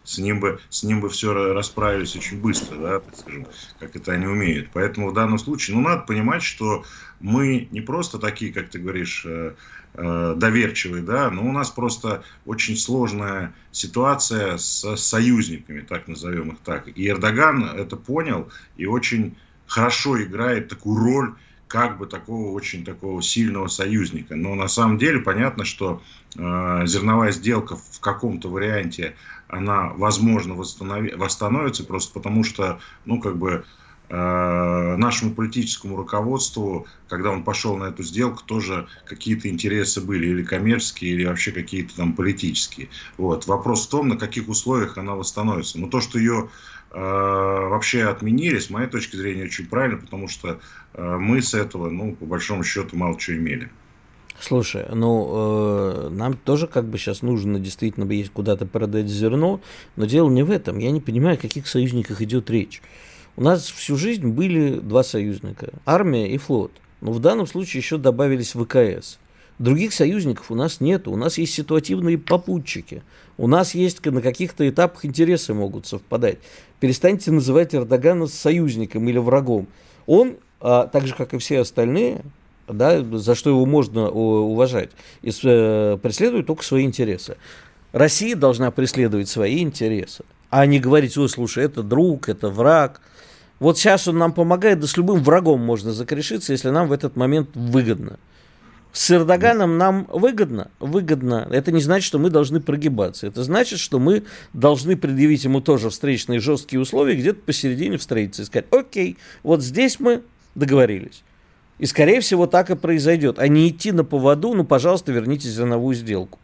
[0.06, 3.46] С ним бы, с ним бы все расправились очень быстро, да, скажем,
[3.80, 4.70] как это они умеют.
[4.72, 6.84] Поэтому в данном случае, ну, надо понимать, что
[7.20, 9.54] мы не просто такие, как ты говоришь, э,
[9.94, 16.58] э, доверчивые, да, но у нас просто очень сложная ситуация с союзниками, так назовем их
[16.60, 16.86] так.
[16.86, 21.34] И Эрдоган это понял и очень хорошо играет такую роль
[21.68, 24.36] как бы такого очень такого сильного союзника.
[24.36, 26.00] Но на самом деле понятно, что
[26.36, 29.16] э, зерновая сделка в каком-то варианте
[29.48, 33.64] она возможно восстанови, восстановится просто потому что ну как бы
[34.08, 40.44] Э, нашему политическому руководству, когда он пошел на эту сделку, тоже какие-то интересы были, или
[40.44, 42.88] коммерческие, или вообще какие-то там политические.
[43.16, 43.46] Вот.
[43.48, 45.80] Вопрос в том, на каких условиях она восстановится.
[45.80, 46.50] Но то, что ее
[46.92, 50.60] э, вообще отменили, с моей точки зрения, очень правильно, потому что
[50.94, 53.72] э, мы с этого, ну, по большому счету, мало чего имели.
[54.40, 59.60] Слушай, ну э, нам тоже как бы сейчас нужно действительно есть куда-то продать зерно,
[59.96, 60.78] но дело не в этом.
[60.78, 62.82] Я не понимаю, о каких союзниках идет речь.
[63.36, 66.72] У нас всю жизнь были два союзника– армия и флот.
[67.00, 69.18] Но в данном случае еще добавились ВКС.
[69.58, 71.08] Других союзников у нас нет.
[71.08, 73.02] У нас есть ситуативные попутчики.
[73.38, 76.38] У нас есть на каких-то этапах интересы могут совпадать.
[76.78, 79.66] Перестаньте называть Эрдогана союзником или врагом.
[80.06, 82.22] Он, а, так же как и все остальные,
[82.68, 84.90] да, за что его можно уважать,
[85.22, 87.36] и, э, преследует только свои интересы.
[87.92, 93.00] Россия должна преследовать свои интересы, а не говорить, ой, слушай, это друг, это враг–
[93.58, 97.16] вот сейчас он нам помогает, да с любым врагом можно закрешиться, если нам в этот
[97.16, 98.18] момент выгодно.
[98.92, 100.70] С Эрдоганом нам выгодно?
[100.80, 101.46] Выгодно.
[101.50, 103.26] Это не значит, что мы должны прогибаться.
[103.26, 104.24] Это значит, что мы
[104.54, 110.00] должны предъявить ему тоже встречные жесткие условия, где-то посередине встретиться и сказать, окей, вот здесь
[110.00, 110.22] мы
[110.54, 111.22] договорились.
[111.78, 113.38] И, скорее всего, так и произойдет.
[113.38, 116.38] А не идти на поводу, ну, пожалуйста, верните зерновую сделку.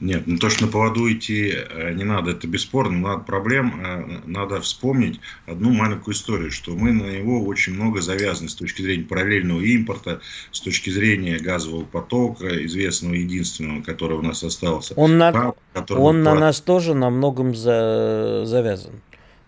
[0.00, 4.20] Нет, ну то, что на поводу идти э, не надо, это бесспорно, надо проблем, э,
[4.26, 9.02] надо вспомнить одну маленькую историю, что мы на него очень много завязаны с точки зрения
[9.02, 10.20] параллельного импорта,
[10.52, 14.94] с точки зрения газового потока, известного единственного, который у нас остался.
[14.94, 15.54] Он на,
[15.90, 19.00] он на нас тоже на многом за, завязан.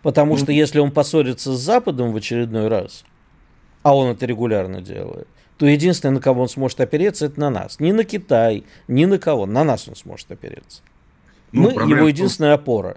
[0.02, 3.04] Потому ну, что если он поссорится с Западом в очередной раз,
[3.82, 7.80] а он это регулярно делает, то единственное, на кого он сможет опереться, это на нас.
[7.80, 9.44] Не на Китай, ни на кого.
[9.44, 10.82] На нас он сможет опереться.
[11.52, 12.96] Ну, Мы его единственная опора.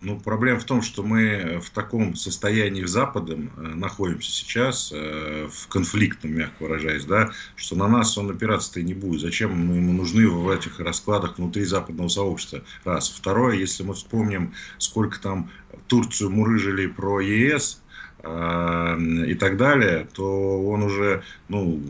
[0.00, 5.48] Ну, проблема в том, что мы в таком состоянии с Западом э, находимся сейчас, э,
[5.50, 9.20] в конфликтном, мягко выражаясь, да, что на нас он опираться-то и не будет.
[9.20, 12.62] Зачем мы ему нужны в этих раскладах внутри западного сообщества?
[12.84, 13.08] Раз.
[13.08, 15.50] Второе, если мы вспомним, сколько там
[15.88, 17.82] Турцию мурыжили про ЕС
[18.20, 21.80] и так далее, то он уже, ну,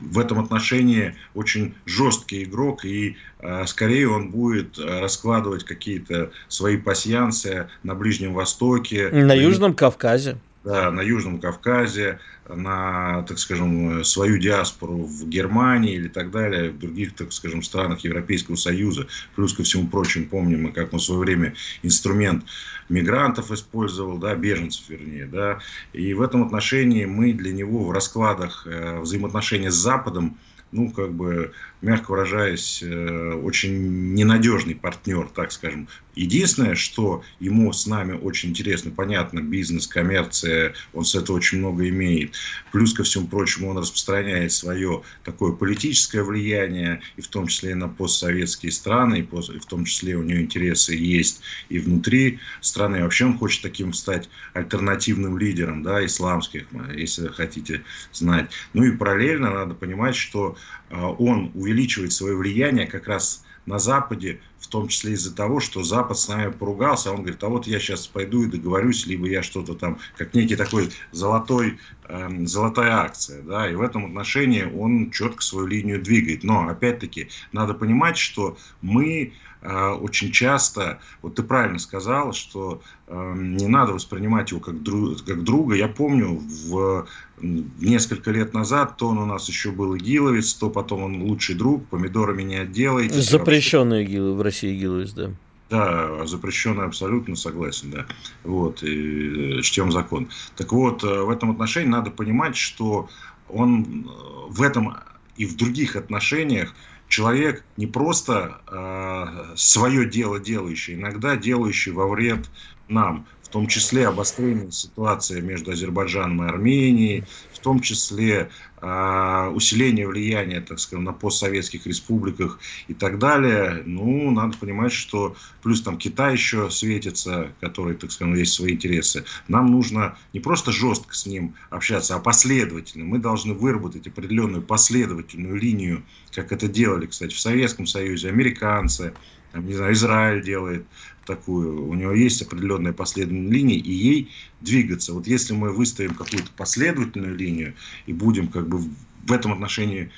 [0.00, 7.68] в этом отношении очень жесткий игрок, и э, скорее он будет раскладывать какие-то свои пассиансы
[7.82, 9.10] на Ближнем Востоке.
[9.10, 10.38] На Южном Кавказе.
[10.64, 16.78] Да, на Южном Кавказе, на, так скажем, свою диаспору в Германии или так далее, в
[16.78, 19.08] других, так скажем, странах Европейского Союза.
[19.34, 22.44] Плюс ко всему прочему, помним мы, как мы в свое время инструмент
[22.88, 25.58] мигрантов использовал, да, беженцев вернее, да.
[25.92, 30.38] И в этом отношении мы для него в раскладах э, взаимоотношения с Западом
[30.72, 35.86] ну, как бы, мягко выражаясь, э, очень ненадежный партнер, так скажем.
[36.14, 41.88] Единственное, что ему с нами очень интересно, понятно, бизнес, коммерция, он с этого очень много
[41.88, 42.34] имеет.
[42.70, 47.74] Плюс ко всему прочему, он распространяет свое такое политическое влияние, и в том числе и
[47.74, 53.02] на постсоветские страны, и в том числе у него интересы есть и внутри страны.
[53.02, 58.50] Вообще он хочет таким стать альтернативным лидером, да, исламских, если хотите знать.
[58.74, 64.40] Ну и параллельно надо понимать, что а, он увеличивает свое влияние как раз на Западе,
[64.58, 67.66] в том числе из-за того, что Запад с нами поругался, а он говорит, а вот
[67.66, 72.92] я сейчас пойду и договорюсь, либо я что-то там, как некий такой золотой, э, золотая
[72.92, 76.42] акция, да, и в этом отношении он четко свою линию двигает.
[76.42, 79.30] Но, опять-таки, надо понимать, что мы э,
[79.62, 85.44] очень часто, вот ты правильно сказал, что э, не надо воспринимать его как, друг, как
[85.44, 85.76] друга.
[85.76, 87.06] Я помню, в
[87.38, 91.86] несколько лет назад, то он у нас еще был игиловец, то потом он лучший друг,
[91.86, 93.20] помидорами не отделаете.
[93.20, 95.30] Запрещенный игил, в России игиловец, да.
[95.70, 98.06] Да, запрещенный абсолютно согласен, да.
[98.44, 100.28] Вот, и э, чтем закон.
[100.54, 103.08] Так вот, э, в этом отношении надо понимать, что
[103.48, 104.96] он э, в этом
[105.38, 106.74] и в других отношениях
[107.12, 112.48] человек не просто э, свое дело делающий, иногда делающий во вред
[112.88, 120.60] нам том числе обострение ситуации между Азербайджаном и Арменией, в том числе э, усиление влияния,
[120.60, 123.82] так скажем, на постсоветских республиках и так далее.
[123.86, 129.24] Ну, надо понимать, что плюс там Китай еще светится, который, так скажем, есть свои интересы.
[129.48, 133.04] Нам нужно не просто жестко с ним общаться, а последовательно.
[133.04, 139.14] Мы должны выработать определенную последовательную линию, как это делали, кстати, в Советском Союзе, американцы,
[139.52, 140.86] там, не знаю, Израиль делает
[141.26, 144.30] такую, у него есть определенная последовательная линия, и ей
[144.60, 145.12] двигаться.
[145.12, 147.74] Вот если мы выставим какую-то последовательную линию
[148.06, 150.10] и будем как бы в этом отношении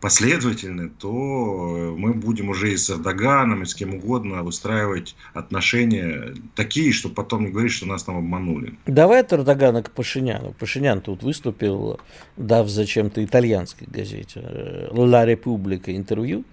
[0.00, 6.92] последовательны, то мы будем уже и с Эрдоганом, и с кем угодно выстраивать отношения такие,
[6.92, 8.78] чтобы потом не говорить, что нас там обманули.
[8.86, 10.54] Давай от Эрдогана к Пашиняну.
[10.58, 12.00] Пашинян тут выступил,
[12.38, 16.44] дав зачем-то итальянской газете «Ла Република» интервью,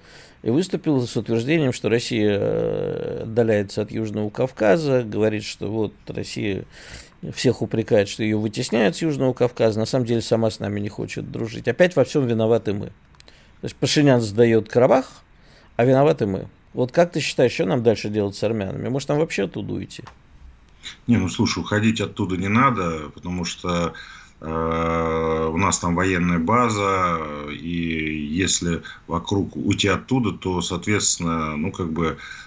[0.48, 6.64] и выступил с утверждением, что Россия э, отдаляется от Южного Кавказа, говорит, что вот Россия
[7.34, 10.88] всех упрекает, что ее вытесняют с Южного Кавказа, на самом деле сама с нами не
[10.88, 11.68] хочет дружить.
[11.68, 12.86] Опять во всем виноваты мы.
[12.86, 15.22] То есть Пашинян сдает Карабах,
[15.76, 16.48] а виноваты мы.
[16.74, 18.88] Вот как ты считаешь, что нам дальше делать с армянами?
[18.88, 20.06] Может, нам вообще оттуда уйти?
[21.08, 23.96] Не, ну слушай, уходить оттуда не надо, потому что
[24.40, 27.20] у нас там военная база,
[27.50, 32.18] и если вокруг уйти оттуда, то, соответственно, ну, как бы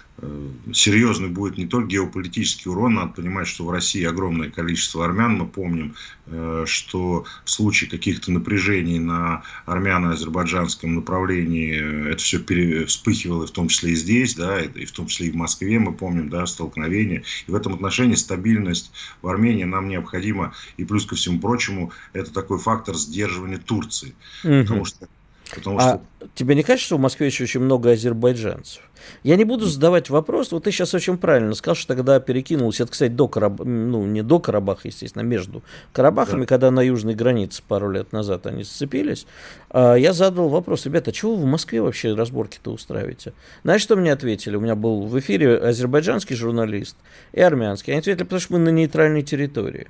[0.73, 5.37] серьезный будет не только геополитический урон, надо понимать, что в России огромное количество армян.
[5.37, 5.95] Мы помним,
[6.27, 12.85] э, что в случае каких-то напряжений на армяно-азербайджанском направлении э, это все пере...
[12.85, 15.93] вспыхивало, в том числе и здесь, да, и в том числе и в Москве, мы
[15.93, 17.23] помним, да, столкновения.
[17.47, 20.53] И в этом отношении стабильность в Армении нам необходима.
[20.77, 24.13] И плюс ко всему прочему, это такой фактор сдерживания Турции.
[24.43, 24.61] Угу.
[24.61, 25.07] Потому что
[25.53, 26.01] Потому а что...
[26.35, 28.81] тебе не кажется, что в Москве еще очень много азербайджанцев?
[29.23, 32.91] Я не буду задавать вопрос, вот ты сейчас очень правильно сказал, что тогда перекинулось, это,
[32.91, 36.45] кстати, до Карабаха, ну, не до Карабаха, естественно, между Карабахами, да.
[36.45, 39.25] когда на южной границе пару лет назад они сцепились,
[39.69, 43.33] а, я задал вопрос, ребята, а чего вы в Москве вообще разборки-то устраиваете?
[43.63, 44.55] Знаешь, что мне ответили?
[44.55, 46.95] У меня был в эфире азербайджанский журналист
[47.33, 47.93] и армянский.
[47.93, 49.87] Они ответили, потому что мы на нейтральной территории.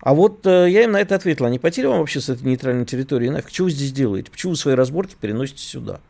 [0.00, 2.44] А вот э, я им на это ответил, а не потери вам вообще с этой
[2.44, 3.50] нейтральной территории нафиг?
[3.50, 4.30] Что вы здесь делаете?
[4.30, 6.00] Почему вы свои разборки переносите сюда?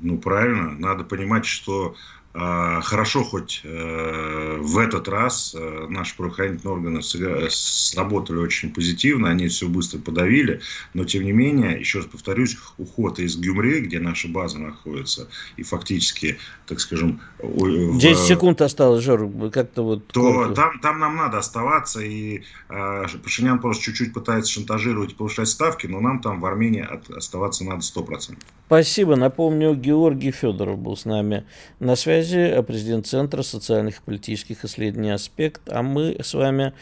[0.00, 0.72] Ну, правильно.
[0.72, 1.94] Надо понимать, что
[2.38, 9.68] хорошо, хоть э, в этот раз э, наши правоохранительные органы сработали очень позитивно, они все
[9.68, 10.60] быстро подавили,
[10.92, 15.62] но тем не менее, еще раз повторюсь, уход из Гюмри, где наша база находится, и
[15.62, 17.20] фактически, так скажем...
[17.42, 20.06] 10 в, секунд осталось, Жор, как-то вот...
[20.08, 25.48] То там, там нам надо оставаться, и э, Пашинян просто чуть-чуть пытается шантажировать и повышать
[25.48, 28.36] ставки, но нам там в Армении от, оставаться надо 100%.
[28.66, 29.14] Спасибо.
[29.14, 31.46] Напомню, Георгий Федоров был с нами
[31.78, 35.62] на связи связи, президент Центра социальных и политических исследований «Аспект».
[35.68, 36.72] А мы с вами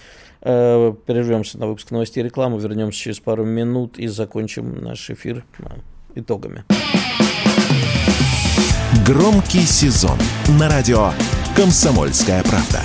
[0.40, 5.44] э, прервемся на выпуск новостей и рекламы, вернемся через пару минут и закончим наш эфир
[6.14, 6.64] итогами.
[9.06, 10.18] Громкий сезон
[10.58, 11.10] на радио
[11.56, 12.80] «Комсомольская правда».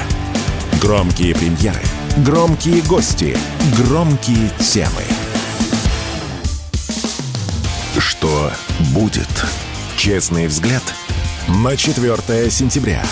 [0.81, 1.81] Громкие премьеры,
[2.25, 3.35] громкие гости,
[3.77, 5.03] громкие темы.
[7.97, 8.51] Что
[8.93, 9.27] будет?
[9.97, 10.83] Честный взгляд
[11.49, 13.03] на 4 сентября.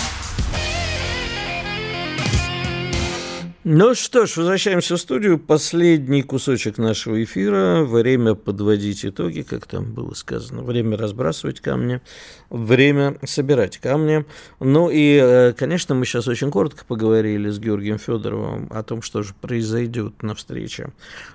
[3.64, 5.38] Ну что ж, возвращаемся в студию.
[5.38, 7.82] Последний кусочек нашего эфира.
[7.82, 10.62] Время подводить итоги, как там было сказано.
[10.62, 12.00] Время разбрасывать камни.
[12.48, 14.24] Время собирать камни.
[14.60, 19.22] Ну и, э, конечно, мы сейчас очень коротко поговорили с Георгием Федоровым о том, что
[19.22, 20.92] же произойдет на встрече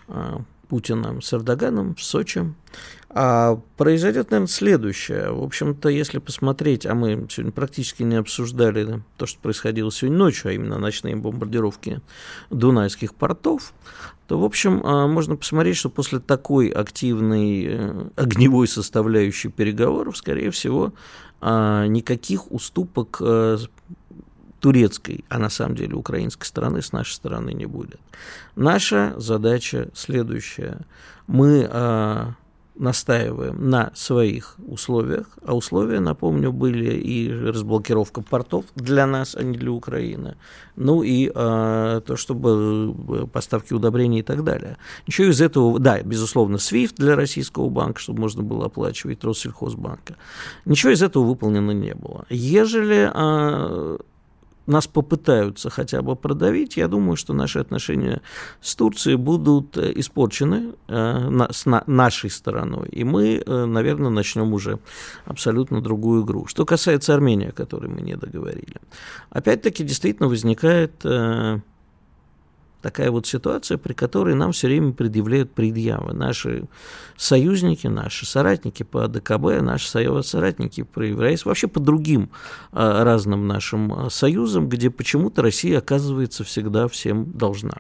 [0.07, 2.51] а, Путина с Эрдоганом в Сочи.
[3.15, 5.31] А произойдет, наверное, следующее.
[5.31, 10.49] В общем-то, если посмотреть, а мы сегодня практически не обсуждали то, что происходило сегодня ночью,
[10.49, 12.01] а именно ночные бомбардировки
[12.49, 13.73] дунайских портов,
[14.27, 20.49] то, в общем, а, можно посмотреть, что после такой активной э, огневой составляющей переговоров, скорее
[20.49, 20.93] всего,
[21.39, 23.57] а, никаких уступок э,
[24.59, 27.99] турецкой, а на самом деле украинской стороны с нашей стороны не будет.
[28.55, 30.79] Наша задача следующая.
[31.27, 32.33] Мы а,
[32.75, 39.57] настаиваем на своих условиях, а условия, напомню, были и разблокировка портов для нас, а не
[39.57, 40.35] для Украины,
[40.75, 44.77] ну и э, то, чтобы э, поставки удобрений и так далее.
[45.07, 50.15] Ничего из этого, да, безусловно, SWIFT для российского банка, чтобы можно было оплачивать Россельхозбанка.
[50.65, 52.25] Ничего из этого выполнено не было.
[52.29, 53.97] Ежели э,
[54.67, 58.21] нас попытаются хотя бы продавить, я думаю, что наши отношения
[58.61, 64.79] с Турцией будут э, испорчены э, с нашей стороной, и мы, э, наверное, начнем уже
[65.25, 66.45] абсолютно другую игру.
[66.47, 68.77] Что касается Армении, о которой мы не договорили,
[69.29, 71.03] опять-таки действительно возникает
[72.83, 76.13] такая вот ситуация, при которой нам все время предъявляют предъявы.
[76.13, 76.65] Наши
[77.15, 82.29] союзники, наши соратники по ДКБ, наши соратники по Еврейству, вообще по другим
[82.73, 87.77] а, разным нашим а, союзам, где почему-то Россия оказывается всегда всем должна.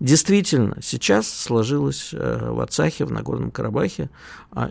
[0.00, 4.08] Действительно, сейчас сложилась э, в Ацахе, в Нагорном Карабахе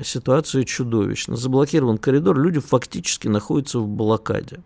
[0.04, 1.36] ситуация чудовищна.
[1.36, 4.62] Заблокирован коридор, люди фактически находятся в блокаде.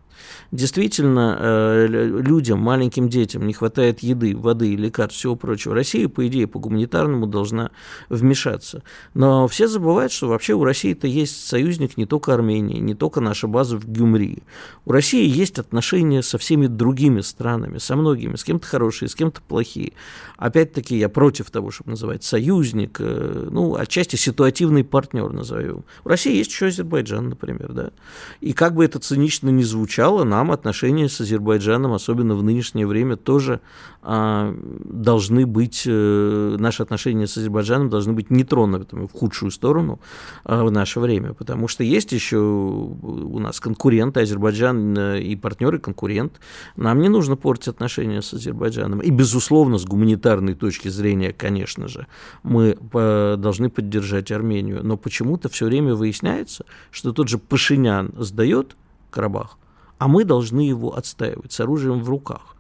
[0.52, 5.74] Действительно, э, людям, маленьким детям не хватает еды, воды, лекарств, всего прочего.
[5.74, 7.72] Россия, по идее, по гуманитарному должна
[8.10, 8.84] вмешаться.
[9.14, 13.48] Но все забывают, что вообще у России-то есть союзник не только Армении, не только наша
[13.48, 14.44] база в Гюмри.
[14.86, 19.42] У России есть отношения со всеми другими странами, со многими, с кем-то хорошие, с кем-то
[19.42, 19.94] плохие.
[20.38, 25.86] Опять-таки, я против того, чтобы называть союзник, э, ну, отчасти ситуативный партнер назовем.
[26.04, 27.92] У России есть еще Азербайджан, например, да.
[28.40, 32.88] И как бы это цинично не звучало, сначала нам отношения с Азербайджаном, особенно в нынешнее
[32.88, 33.60] время, тоже
[34.02, 34.52] а,
[34.84, 40.00] должны быть, а, наши отношения с Азербайджаном должны быть не тронутыми в худшую сторону
[40.44, 45.78] а, в наше время, потому что есть еще у нас конкуренты, Азербайджан э, и партнеры
[45.78, 46.40] конкурент.
[46.76, 49.02] Нам не нужно портить отношения с Азербайджаном.
[49.02, 52.08] И, безусловно, с гуманитарной точки зрения, конечно же,
[52.42, 54.84] мы э, должны поддержать Армению.
[54.84, 58.76] Но почему-то все время выясняется, что тот же Пашинян сдает
[59.12, 59.58] Карабах,
[60.02, 62.56] а мы должны его отстаивать с оружием в руках.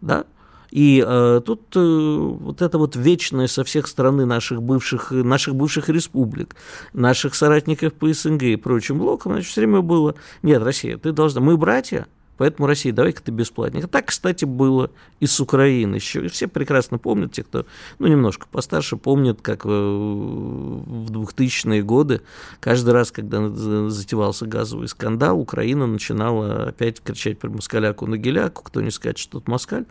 [0.00, 0.26] Да?
[0.70, 5.88] И э, тут э, вот это вот вечное со всех стороны наших бывших, наших бывших
[5.88, 6.54] республик,
[6.92, 10.14] наших соратников по СНГ и прочим блокам, значит, все время было,
[10.44, 12.06] нет, Россия, ты должна, мы братья,
[12.38, 13.88] Поэтому Россия, давай-ка ты бесплатник.
[13.88, 15.98] Так, кстати, было и с Украиной.
[15.98, 17.66] Еще все прекрасно помнят, те, кто
[17.98, 22.22] ну, немножко постарше, помнят, как э, в 2000-е годы,
[22.60, 28.80] каждый раз, когда затевался газовый скандал, Украина начинала опять кричать про москаляку на геляку, кто
[28.80, 29.84] не скажет, что тут москаль,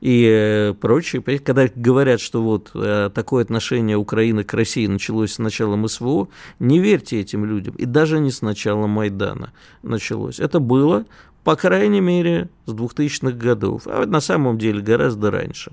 [0.00, 1.22] и э, прочее.
[1.22, 6.28] Когда говорят, что вот э, такое отношение Украины к России началось с начала СВО,
[6.58, 7.74] не верьте этим людям.
[7.76, 10.40] И даже не с начала Майдана началось.
[10.40, 11.04] Это было
[11.44, 15.72] по крайней мере, с 2000-х годов, а на самом деле гораздо раньше.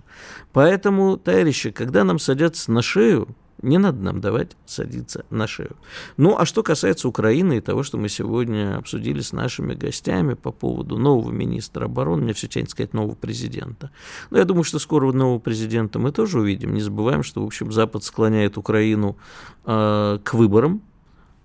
[0.51, 3.27] Поэтому, товарищи, когда нам садятся на шею,
[3.61, 5.75] не надо нам давать садиться на шею.
[6.17, 10.51] Ну, а что касается Украины и того, что мы сегодня обсудили с нашими гостями по
[10.51, 13.91] поводу нового министра обороны, мне все тянет сказать нового президента.
[14.29, 16.73] Но я думаю, что скоро нового президента мы тоже увидим.
[16.73, 19.17] Не забываем, что, в общем, Запад склоняет Украину
[19.65, 20.81] э, к выборам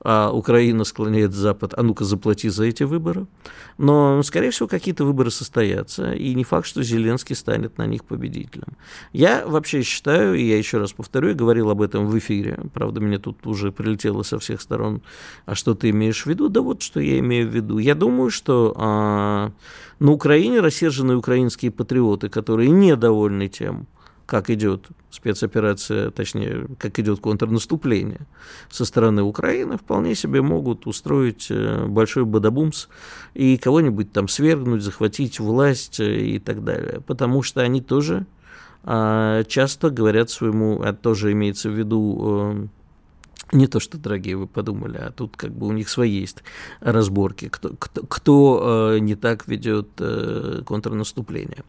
[0.05, 3.27] а Украина склоняет Запад, а ну-ка заплати за эти выборы.
[3.79, 8.77] Но, скорее всего, какие-то выборы состоятся, и не факт, что Зеленский станет на них победителем.
[9.13, 13.01] Я вообще считаю, и я еще раз повторю, я говорил об этом в эфире, правда,
[13.01, 15.03] мне тут уже прилетело со всех сторон,
[15.47, 16.51] а что ты имеешь в виду?
[16.51, 17.79] Да вот, что я имею в виду.
[17.79, 19.53] Я думаю, что а,
[19.99, 23.87] на Украине рассерженные украинские патриоты, которые недовольны тем,
[24.27, 28.21] как идет спецоперация, точнее, как идет контрнаступление
[28.71, 32.89] со стороны Украины, вполне себе могут устроить э, большой бадабумс
[33.35, 37.01] и кого-нибудь там свергнуть, захватить власть э, и так далее.
[37.07, 38.27] Потому что они тоже
[38.83, 42.69] а, часто говорят своему, а тоже имеется в виду
[43.53, 46.43] э, не то, что, дорогие, вы подумали, а тут как бы у них свои есть
[46.81, 49.89] разборки, кто, кто, кто не так ведет
[50.65, 51.63] контрнаступление.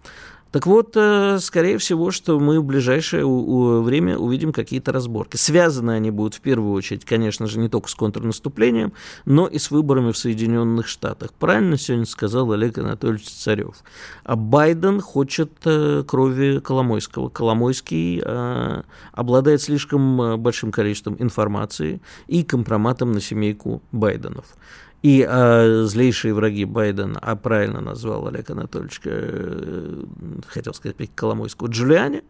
[0.55, 5.35] Так вот, э, скорее всего, что мы в ближайшее время увидим какие-то разборки.
[5.35, 8.93] Связаны они будут в первую очередь, конечно же, не только с контрнаступлением,
[9.25, 11.33] но и с выборами в Соединенных Штатах.
[11.33, 13.83] Правильно сегодня сказал Олег Анатольевич Царев.
[14.23, 17.27] А Байден хочет э, крови Коломойского.
[17.27, 24.45] Коломойский э, обладает слишком большим количеством информации и компроматом на семейку Байденов.
[25.05, 30.03] И э, злейшие враги Байдена, а правильно назвал Олег Анатольевич, э,
[30.47, 32.23] хотел сказать Коломойского, Джулиани,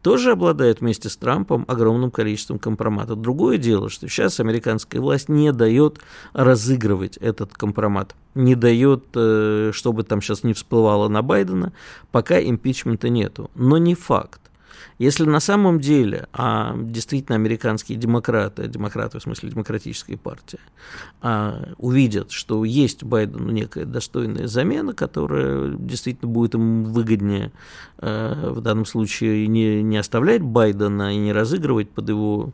[0.00, 3.20] тоже обладают вместе с Трампом огромным количеством компроматов.
[3.20, 5.98] Другое дело, что сейчас американская власть не дает
[6.32, 11.74] разыгрывать этот компромат, не дает, э, чтобы там сейчас не всплывало на Байдена,
[12.12, 13.50] пока импичмента нету.
[13.54, 14.40] Но не факт.
[14.98, 20.60] Если на самом деле а, действительно американские демократы, демократы в смысле демократическая партия,
[21.20, 27.52] а, увидят, что есть Байдену некая достойная замена, которая действительно будет им выгоднее
[27.98, 32.52] а, в данном случае не, не оставлять Байдена и не разыгрывать под его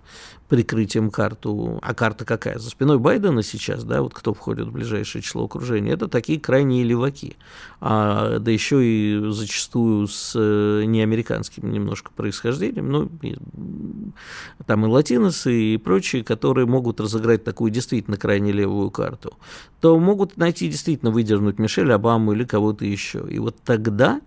[0.48, 1.78] прикрытием карту.
[1.82, 2.58] А карта какая?
[2.58, 6.84] За спиной Байдена сейчас, да, вот кто входит в ближайшее число окружения, это такие крайние
[6.84, 7.36] леваки.
[7.80, 13.36] А, да еще и зачастую с э, неамериканским немножко происхождением, ну, и,
[14.66, 19.36] там и латиносы, и прочие, которые могут разыграть такую действительно крайне левую карту,
[19.80, 23.24] то могут найти действительно выдернуть Мишель Обаму или кого-то еще.
[23.28, 24.20] И вот тогда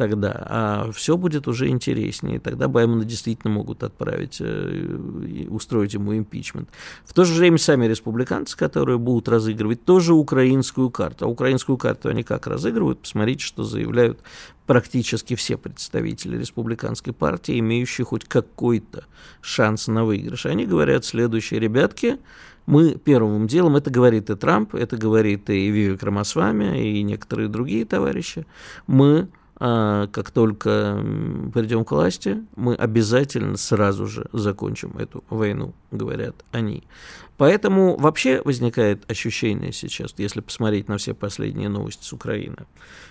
[0.00, 2.40] тогда, а все будет уже интереснее.
[2.40, 4.96] Тогда Баймана действительно могут отправить, э,
[5.50, 6.70] устроить ему импичмент.
[7.04, 11.26] В то же время сами республиканцы, которые будут разыгрывать тоже украинскую карту.
[11.26, 13.00] А украинскую карту они как разыгрывают?
[13.00, 14.20] Посмотрите, что заявляют
[14.64, 19.04] практически все представители республиканской партии, имеющие хоть какой-то
[19.42, 20.46] шанс на выигрыш.
[20.46, 22.16] Они говорят следующее, ребятки,
[22.64, 27.84] мы первым делом, это говорит и Трамп, это говорит и Вивик Рамасвами, и некоторые другие
[27.84, 28.46] товарищи,
[28.86, 29.28] мы
[29.60, 31.04] как только
[31.52, 36.84] придем к власти, мы обязательно сразу же закончим эту войну, говорят они.
[37.36, 42.66] Поэтому вообще возникает ощущение сейчас, если посмотреть на все последние новости с Украины,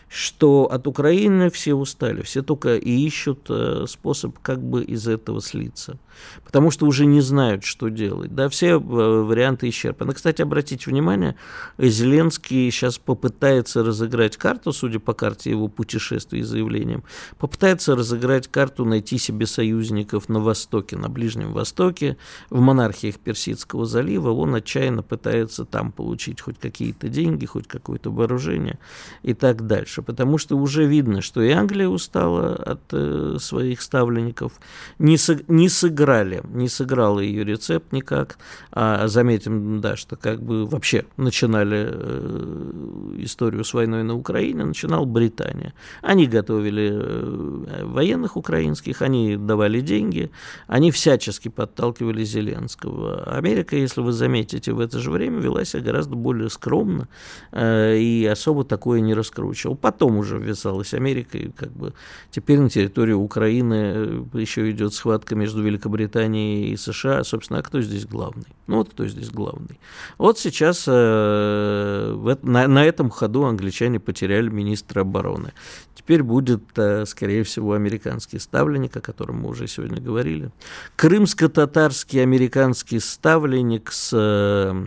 [0.08, 5.42] что от Украины все устали, все только и ищут э, способ как бы из этого
[5.42, 6.00] слиться,
[6.44, 8.36] потому что уже не знают, что делать.
[8.36, 10.14] Да, все э, варианты исчерпаны.
[10.14, 11.36] Кстати, обратите внимание,
[11.78, 17.04] Зеленский сейчас попытается разыграть карту, судя по карте его путешествий и заявлениям,
[17.38, 22.18] попытается разыграть карту, найти себе союзников на Востоке, на Ближнем Востоке,
[22.50, 24.32] в монархиях Персидского залива.
[24.32, 28.80] Он отчаянно пытается там получить хоть какие-то деньги, хоть какое-то вооружение
[29.24, 34.54] и так дальше потому что уже видно, что и Англия устала от э, своих ставленников,
[34.98, 35.70] не, со, не
[36.10, 38.38] сыграли, не сыграл ее рецепт никак,
[38.72, 45.06] а заметим, да, что как бы вообще начинали э, историю с войной на Украине, начинал
[45.06, 45.74] Британия.
[46.02, 50.32] Они готовили э, военных украинских, они давали деньги,
[50.68, 53.24] они всячески подталкивали Зеленского.
[53.38, 57.08] Америка, если вы заметите, в это же время вела себя гораздо более скромно
[57.52, 61.94] э, и особо такое не раскручивал потом уже ввязалась Америка, и как бы
[62.32, 67.24] теперь на территории Украины еще идет схватка между Великобританией и США.
[67.24, 68.48] Собственно, а кто здесь главный?
[68.68, 69.80] Ну вот кто здесь главный.
[70.18, 75.54] Вот сейчас э, на, на этом ходу англичане потеряли министра обороны.
[75.96, 80.52] Теперь будет, э, скорее всего, американский ставленник, о котором мы уже сегодня говорили.
[80.96, 84.12] Крымско-татарский американский ставленник с...
[84.14, 84.86] Э,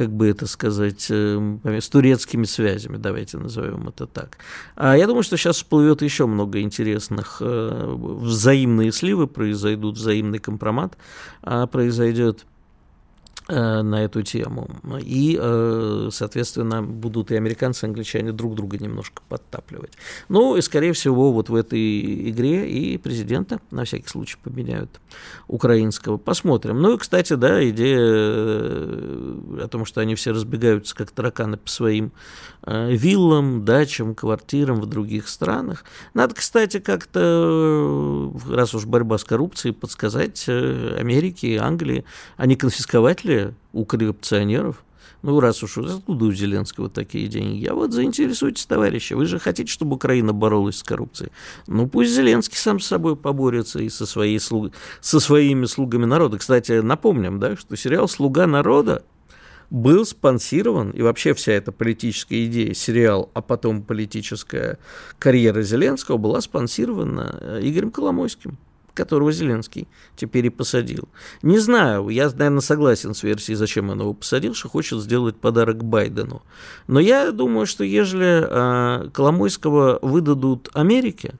[0.00, 4.38] как бы это сказать, э, с турецкими связями, давайте назовем это так.
[4.74, 10.96] А я думаю, что сейчас всплывет еще много интересных э, взаимные сливы произойдут, взаимный компромат
[11.42, 12.46] а, произойдет.
[13.52, 14.68] Э, на эту тему.
[15.00, 19.94] И, э, соответственно, будут и американцы, и англичане друг друга немножко подтапливать.
[20.28, 25.00] Ну, и, скорее всего, вот в этой игре и президента на всякий случай поменяют
[25.48, 26.16] украинского.
[26.16, 26.80] Посмотрим.
[26.80, 31.68] Ну и, кстати, да, идея э, о том, что они все разбегаются как тараканы по
[31.68, 32.12] своим
[32.66, 35.84] виллам, дачам, квартирам в других странах.
[36.14, 42.04] Надо, кстати, как-то, раз уж борьба с коррупцией, подсказать Америке, Англии,
[42.36, 44.82] а не конфисковать ли у коррупционеров.
[45.22, 47.62] Ну, раз уж откуда у Зеленского такие деньги?
[47.62, 49.12] Я вот заинтересуйтесь, товарищи.
[49.12, 51.30] Вы же хотите, чтобы Украина боролась с коррупцией?
[51.66, 54.72] Ну, пусть Зеленский сам с собой поборется и со, своей слуг...
[55.02, 56.38] со своими слугами народа.
[56.38, 59.02] Кстати, напомним, да, что сериал «Слуга народа»
[59.70, 64.78] был спонсирован, и вообще вся эта политическая идея, сериал, а потом политическая
[65.18, 68.58] карьера Зеленского была спонсирована э, Игорем Коломойским
[68.92, 71.08] которого Зеленский теперь и посадил.
[71.42, 75.82] Не знаю, я, наверное, согласен с версией, зачем он его посадил, что хочет сделать подарок
[75.82, 76.42] Байдену.
[76.86, 81.34] Но я думаю, что ежели э, Коломойского выдадут Америке,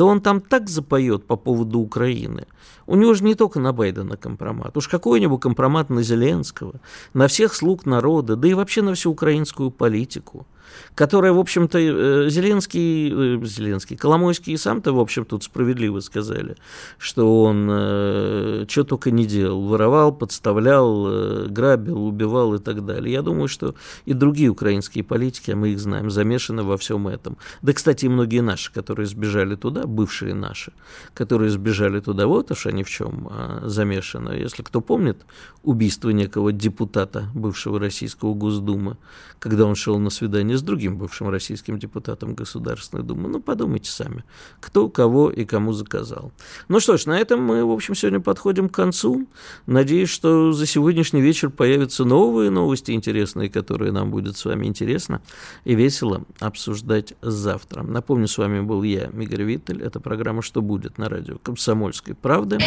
[0.00, 2.46] то он там так запоет по поводу Украины.
[2.86, 6.80] У него же не только на Байдена компромат, уж какой-нибудь компромат на Зеленского,
[7.12, 10.46] на всех слуг народа, да и вообще на всю украинскую политику
[10.94, 16.56] которая, в общем-то, э, Зеленский, э, Зеленский, Коломойский и сам-то, в общем, тут справедливо сказали,
[16.98, 23.12] что он э, что только не делал, воровал, подставлял, э, грабил, убивал и так далее.
[23.12, 27.36] Я думаю, что и другие украинские политики, а мы их знаем, замешаны во всем этом.
[27.62, 30.72] Да, кстати, и многие наши, которые сбежали туда, бывшие наши,
[31.14, 34.32] которые сбежали туда, вот уж они в чем а, замешаны.
[34.32, 35.18] Если кто помнит
[35.62, 38.96] убийство некого депутата бывшего российского Госдумы,
[39.38, 43.28] когда он шел на свидание с другим бывшим российским депутатом Государственной Думы.
[43.28, 44.24] Ну, подумайте сами,
[44.60, 46.32] кто кого и кому заказал.
[46.68, 49.26] Ну что ж, на этом мы, в общем, сегодня подходим к концу.
[49.66, 55.22] Надеюсь, что за сегодняшний вечер появятся новые новости интересные, которые нам будет с вами интересно
[55.64, 57.82] и весело обсуждать завтра.
[57.82, 59.82] Напомню, с вами был я, Игорь Виттель.
[59.82, 62.58] Это программа «Что будет» на радио «Комсомольской правды».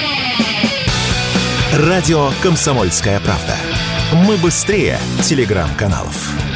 [1.73, 3.55] Радио «Комсомольская правда».
[4.27, 6.52] Мы быстрее телеграм-каналов.